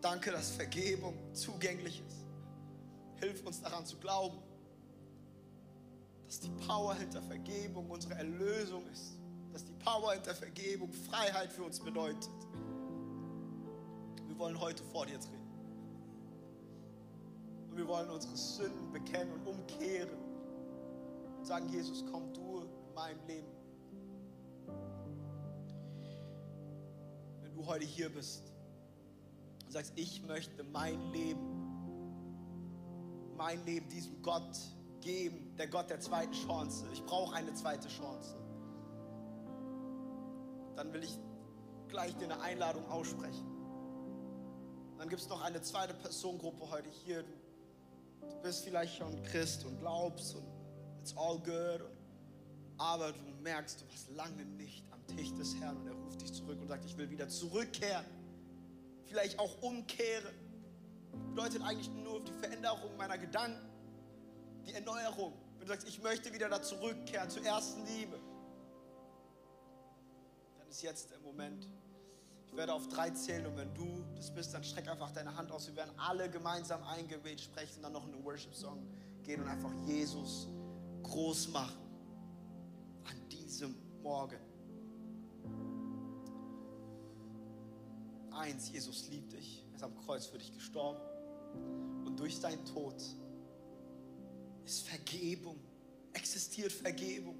Danke, 0.00 0.30
dass 0.30 0.50
Vergebung 0.50 1.14
zugänglich 1.32 2.02
ist. 2.06 2.24
Hilf 3.16 3.44
uns 3.44 3.60
daran 3.60 3.84
zu 3.84 3.96
glauben, 3.96 4.38
dass 6.26 6.40
die 6.40 6.50
Power 6.66 6.94
hinter 6.94 7.22
Vergebung 7.22 7.90
unsere 7.90 8.14
Erlösung 8.14 8.86
ist. 8.92 9.16
Dass 9.52 9.64
die 9.64 9.72
Power 9.72 10.12
hinter 10.12 10.34
Vergebung 10.34 10.92
Freiheit 10.92 11.50
für 11.50 11.62
uns 11.64 11.80
bedeutet. 11.80 12.30
Wir 14.26 14.38
wollen 14.38 14.60
heute 14.60 14.84
vor 14.84 15.06
dir 15.06 15.18
treten. 15.18 15.34
Und 17.70 17.76
wir 17.76 17.88
wollen 17.88 18.10
unsere 18.10 18.36
Sünden 18.36 18.92
bekennen 18.92 19.32
und 19.32 19.46
umkehren. 19.46 20.10
Und 21.38 21.46
sagen, 21.46 21.68
Jesus, 21.70 22.04
komm 22.12 22.32
du 22.34 22.60
in 22.60 22.94
meinem 22.94 23.26
Leben 23.26 23.55
du 27.56 27.66
heute 27.66 27.84
hier 27.84 28.10
bist 28.12 28.42
und 29.64 29.72
sagst, 29.72 29.92
ich 29.96 30.22
möchte 30.22 30.62
mein 30.62 31.00
Leben, 31.12 31.40
mein 33.36 33.64
Leben 33.64 33.88
diesem 33.88 34.22
Gott 34.22 34.56
geben, 35.00 35.56
der 35.56 35.68
Gott 35.68 35.88
der 35.88 36.00
zweiten 36.00 36.32
Chance. 36.32 36.86
Ich 36.92 37.02
brauche 37.04 37.34
eine 37.34 37.54
zweite 37.54 37.88
Chance. 37.88 38.36
Dann 40.76 40.92
will 40.92 41.02
ich 41.02 41.18
gleich 41.88 42.14
dir 42.16 42.24
eine 42.24 42.40
Einladung 42.40 42.86
aussprechen. 42.90 43.46
Dann 44.98 45.08
gibt 45.08 45.22
es 45.22 45.28
noch 45.28 45.42
eine 45.42 45.62
zweite 45.62 45.94
Personengruppe 45.94 46.70
heute 46.70 46.90
hier. 47.04 47.22
Du, 47.22 48.28
du 48.28 48.42
bist 48.42 48.64
vielleicht 48.64 48.96
schon 48.96 49.22
Christ 49.22 49.64
und 49.64 49.78
glaubst 49.78 50.34
und 50.34 50.44
it's 51.00 51.16
all 51.16 51.38
good. 51.38 51.82
aber 52.78 53.12
du 53.12 53.22
merkst, 53.42 53.80
du 53.80 53.86
hast 53.92 54.10
lange 54.10 54.44
nicht 54.44 54.84
Tisch 55.06 55.32
des 55.34 55.56
Herrn 55.60 55.76
und 55.76 55.86
er 55.86 55.94
ruft 55.94 56.20
dich 56.20 56.32
zurück 56.32 56.58
und 56.60 56.68
sagt, 56.68 56.84
ich 56.84 56.96
will 56.96 57.10
wieder 57.10 57.28
zurückkehren. 57.28 58.04
Vielleicht 59.04 59.38
auch 59.38 59.62
umkehren. 59.62 60.34
Bedeutet 61.30 61.62
eigentlich 61.62 61.90
nur 61.90 62.22
die 62.22 62.32
Veränderung 62.32 62.96
meiner 62.96 63.18
Gedanken, 63.18 63.68
die 64.66 64.72
Erneuerung. 64.72 65.32
Wenn 65.58 65.66
du 65.66 65.72
sagst, 65.72 65.88
ich 65.88 66.02
möchte 66.02 66.32
wieder 66.32 66.48
da 66.48 66.60
zurückkehren 66.60 67.30
zur 67.30 67.44
ersten 67.44 67.84
Liebe, 67.86 68.18
dann 70.58 70.68
ist 70.68 70.82
jetzt 70.82 71.10
der 71.10 71.20
Moment. 71.20 71.68
Ich 72.46 72.56
werde 72.56 72.72
auf 72.72 72.88
drei 72.88 73.10
zählen 73.10 73.46
und 73.46 73.56
wenn 73.56 73.74
du 73.74 74.04
das 74.14 74.32
bist, 74.34 74.54
dann 74.54 74.64
streck 74.64 74.88
einfach 74.88 75.10
deine 75.10 75.36
Hand 75.36 75.50
aus. 75.52 75.66
Wir 75.66 75.76
werden 75.76 75.92
alle 75.98 76.30
gemeinsam 76.30 76.82
ein 76.84 77.06
sprechen 77.38 77.76
und 77.76 77.82
dann 77.82 77.92
noch 77.92 78.06
in 78.06 78.14
einen 78.14 78.24
Worship-Song 78.24 78.86
gehen 79.22 79.42
und 79.42 79.48
einfach 79.48 79.72
Jesus 79.86 80.48
groß 81.02 81.48
machen 81.48 81.76
an 83.04 83.28
diesem 83.28 83.74
Morgen. 84.02 84.45
Eins, 88.38 88.70
Jesus 88.70 89.08
liebt 89.08 89.32
dich. 89.32 89.64
Er 89.70 89.76
ist 89.76 89.82
am 89.82 89.96
Kreuz 90.04 90.26
für 90.26 90.38
dich 90.38 90.52
gestorben. 90.52 91.00
Und 92.04 92.18
durch 92.18 92.38
seinen 92.38 92.64
Tod 92.64 92.94
ist 94.64 94.86
Vergebung, 94.88 95.58
existiert 96.12 96.72
Vergebung. 96.72 97.36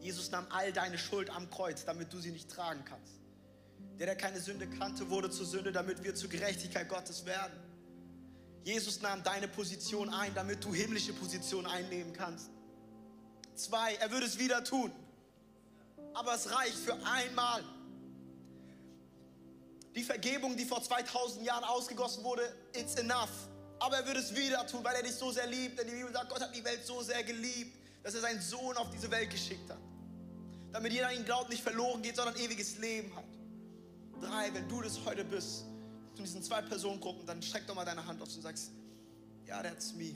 Jesus 0.00 0.30
nahm 0.30 0.46
all 0.50 0.72
deine 0.72 0.98
Schuld 0.98 1.30
am 1.30 1.48
Kreuz, 1.48 1.84
damit 1.84 2.12
du 2.12 2.18
sie 2.18 2.30
nicht 2.30 2.50
tragen 2.50 2.84
kannst. 2.84 3.14
Der, 3.98 4.06
der 4.06 4.16
keine 4.16 4.40
Sünde 4.40 4.68
kannte, 4.68 5.08
wurde 5.08 5.30
zur 5.30 5.46
Sünde, 5.46 5.72
damit 5.72 6.02
wir 6.02 6.14
zur 6.14 6.28
Gerechtigkeit 6.28 6.88
Gottes 6.88 7.24
werden. 7.24 7.54
Jesus 8.64 9.00
nahm 9.02 9.22
deine 9.22 9.46
Position 9.46 10.08
ein, 10.08 10.34
damit 10.34 10.64
du 10.64 10.74
himmlische 10.74 11.12
Position 11.12 11.66
einnehmen 11.66 12.12
kannst. 12.12 12.50
Zwei, 13.54 13.94
er 13.94 14.10
würde 14.10 14.26
es 14.26 14.38
wieder 14.38 14.64
tun. 14.64 14.90
Aber 16.14 16.34
es 16.34 16.50
reicht 16.50 16.76
für 16.76 16.94
einmal. 17.06 17.62
Die 19.94 20.02
Vergebung, 20.02 20.56
die 20.56 20.64
vor 20.64 20.82
2000 20.82 21.44
Jahren 21.44 21.64
ausgegossen 21.64 22.24
wurde, 22.24 22.42
it's 22.72 22.96
enough. 22.96 23.30
Aber 23.78 23.98
er 23.98 24.06
würde 24.06 24.20
es 24.20 24.34
wieder 24.34 24.66
tun, 24.66 24.82
weil 24.82 24.96
er 24.96 25.02
dich 25.02 25.14
so 25.14 25.30
sehr 25.30 25.46
liebt. 25.46 25.78
Denn 25.78 25.86
die 25.86 25.94
Bibel 25.94 26.12
sagt, 26.12 26.30
Gott 26.30 26.40
hat 26.40 26.54
die 26.54 26.64
Welt 26.64 26.84
so 26.84 27.02
sehr 27.02 27.22
geliebt, 27.22 27.76
dass 28.02 28.14
er 28.14 28.20
seinen 28.20 28.40
Sohn 28.40 28.76
auf 28.76 28.90
diese 28.90 29.10
Welt 29.10 29.30
geschickt 29.30 29.70
hat. 29.70 29.78
Damit 30.72 30.92
jeder 30.92 31.08
an 31.08 31.14
ihn 31.14 31.24
glaubt, 31.24 31.50
nicht 31.50 31.62
verloren 31.62 32.02
geht, 32.02 32.16
sondern 32.16 32.36
ewiges 32.36 32.78
Leben 32.78 33.14
hat. 33.14 33.24
Drei, 34.20 34.52
wenn 34.54 34.68
du 34.68 34.80
das 34.80 34.98
heute 35.04 35.24
bist, 35.24 35.64
von 36.14 36.24
diesen 36.24 36.42
zwei 36.42 36.62
Personengruppen, 36.62 37.26
dann 37.26 37.42
streck 37.42 37.66
doch 37.66 37.74
mal 37.74 37.84
deine 37.84 38.04
Hand 38.04 38.20
auf 38.22 38.28
und 38.34 38.42
sagst, 38.42 38.72
ja, 39.46 39.62
that's 39.62 39.92
me. 39.94 40.14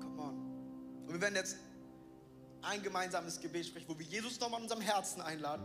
Come 0.00 0.22
on. 0.22 1.04
Und 1.06 1.12
wir 1.12 1.20
werden 1.20 1.36
jetzt 1.36 1.56
ein 2.62 2.82
gemeinsames 2.82 3.40
Gebet 3.40 3.66
sprechen, 3.66 3.88
wo 3.88 3.98
wir 3.98 4.06
Jesus 4.06 4.38
nochmal 4.38 4.60
in 4.60 4.64
unserem 4.64 4.82
Herzen 4.82 5.20
einladen. 5.22 5.64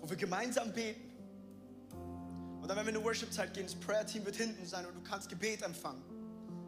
Wo 0.00 0.08
wir 0.08 0.16
gemeinsam 0.16 0.72
beten. 0.72 1.00
Und 2.60 2.68
dann, 2.68 2.76
wenn 2.76 2.86
wir 2.86 2.90
in 2.90 2.96
eine 2.96 3.04
Worship-Zeit 3.04 3.54
gehen, 3.54 3.64
das 3.64 3.74
Prayer-Team 3.74 4.24
wird 4.24 4.36
hinten 4.36 4.66
sein 4.66 4.86
und 4.86 4.94
du 4.94 5.02
kannst 5.02 5.28
Gebet 5.28 5.62
empfangen. 5.62 6.02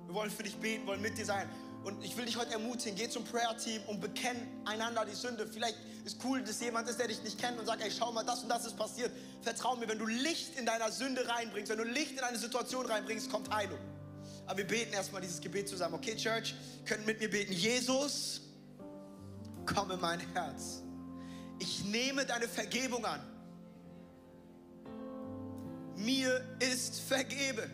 Wir 0.06 0.14
wollen 0.14 0.30
für 0.30 0.42
dich 0.42 0.56
beten, 0.56 0.86
wollen 0.86 1.00
mit 1.00 1.16
dir 1.16 1.24
sein. 1.24 1.48
Und 1.84 2.04
ich 2.04 2.16
will 2.16 2.24
dich 2.24 2.36
heute 2.36 2.52
ermutigen, 2.52 2.96
geh 2.96 3.08
zum 3.08 3.24
Prayer-Team 3.24 3.82
und 3.88 4.00
bekenn 4.00 4.36
einander 4.64 5.04
die 5.04 5.14
Sünde. 5.14 5.46
Vielleicht 5.46 5.76
ist 6.04 6.18
cool, 6.24 6.42
dass 6.42 6.60
jemand 6.60 6.88
ist, 6.88 6.98
der 6.98 7.08
dich 7.08 7.22
nicht 7.24 7.38
kennt 7.38 7.58
und 7.58 7.66
sagt, 7.66 7.82
ey, 7.82 7.90
schau 7.90 8.12
mal, 8.12 8.24
das 8.24 8.42
und 8.42 8.48
das 8.48 8.64
ist 8.64 8.76
passiert. 8.76 9.10
Vertrau 9.40 9.74
mir, 9.76 9.88
wenn 9.88 9.98
du 9.98 10.06
Licht 10.06 10.56
in 10.56 10.64
deiner 10.64 10.92
Sünde 10.92 11.26
reinbringst, 11.28 11.70
wenn 11.70 11.78
du 11.78 11.84
Licht 11.84 12.12
in 12.12 12.20
eine 12.20 12.38
Situation 12.38 12.86
reinbringst, 12.86 13.30
kommt 13.30 13.52
Heilung. 13.52 13.78
Aber 14.46 14.58
wir 14.58 14.66
beten 14.66 14.92
erstmal 14.92 15.22
dieses 15.22 15.40
Gebet 15.40 15.68
zusammen. 15.68 15.94
Okay, 15.94 16.14
Church, 16.16 16.54
könnt 16.84 17.04
mit 17.06 17.20
mir 17.20 17.30
beten. 17.30 17.52
Jesus, 17.52 18.42
komm 19.66 19.90
in 19.90 20.00
mein 20.00 20.20
Herz. 20.34 20.82
Ich 21.62 21.84
nehme 21.84 22.26
deine 22.26 22.48
Vergebung 22.48 23.04
an. 23.06 23.20
Mir 25.94 26.44
ist 26.58 26.98
vergeben. 27.02 27.70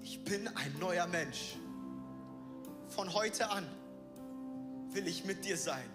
Ich 0.00 0.24
bin 0.24 0.48
ein 0.48 0.76
neuer 0.80 1.06
Mensch. 1.06 1.54
Von 2.88 3.14
heute 3.14 3.48
an 3.48 3.64
will 4.90 5.06
ich 5.06 5.24
mit 5.24 5.44
dir 5.44 5.56
sein. 5.56 5.88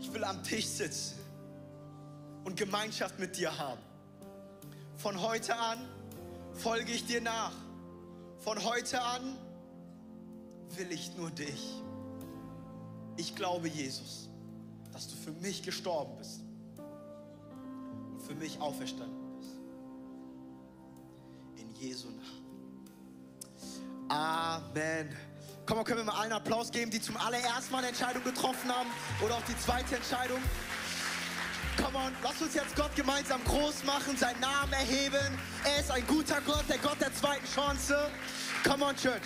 Ich 0.00 0.10
will 0.14 0.24
am 0.24 0.42
Tisch 0.42 0.68
sitzen 0.68 1.18
und 2.44 2.56
Gemeinschaft 2.56 3.18
mit 3.18 3.36
dir 3.36 3.58
haben. 3.58 3.82
Von 4.96 5.20
heute 5.20 5.54
an 5.54 5.86
folge 6.54 6.92
ich 6.92 7.04
dir 7.04 7.20
nach. 7.20 7.52
Von 8.38 8.64
heute 8.64 9.02
an 9.02 9.36
will 10.76 10.90
ich 10.92 11.14
nur 11.14 11.30
dich. 11.30 11.82
Ich 13.16 13.34
glaube, 13.34 13.68
Jesus, 13.68 14.28
dass 14.92 15.08
du 15.08 15.16
für 15.16 15.32
mich 15.32 15.62
gestorben 15.62 16.16
bist 16.18 16.40
und 18.12 18.22
für 18.22 18.34
mich 18.34 18.58
auferstanden 18.60 19.36
bist. 19.38 19.50
In 21.56 21.74
Jesu 21.74 22.08
Namen. 22.08 22.42
Amen. 24.08 25.16
Komm 25.64 25.76
mal, 25.78 25.84
können 25.84 25.98
wir 25.98 26.04
mal 26.04 26.20
allen 26.20 26.32
Applaus 26.32 26.70
geben, 26.70 26.90
die 26.90 27.00
zum 27.00 27.16
allerersten 27.16 27.72
Mal 27.72 27.78
eine 27.78 27.88
Entscheidung 27.88 28.24
getroffen 28.24 28.70
haben 28.70 28.90
oder 29.24 29.36
auch 29.36 29.44
die 29.48 29.56
zweite 29.58 29.96
Entscheidung. 29.96 30.40
Come 31.76 31.96
on, 31.96 32.12
lass 32.22 32.42
uns 32.42 32.54
jetzt 32.54 32.76
Gott 32.76 32.94
gemeinsam 32.94 33.42
groß 33.44 33.84
machen, 33.84 34.16
seinen 34.16 34.40
Namen 34.40 34.72
erheben. 34.72 35.38
Er 35.64 35.80
ist 35.80 35.90
ein 35.90 36.06
guter 36.06 36.40
Gott, 36.42 36.64
der 36.68 36.78
Gott 36.78 37.00
der 37.00 37.14
zweiten 37.14 37.46
Chance. 37.46 38.10
Come 38.64 38.84
on, 38.84 38.96
Church. 38.96 39.22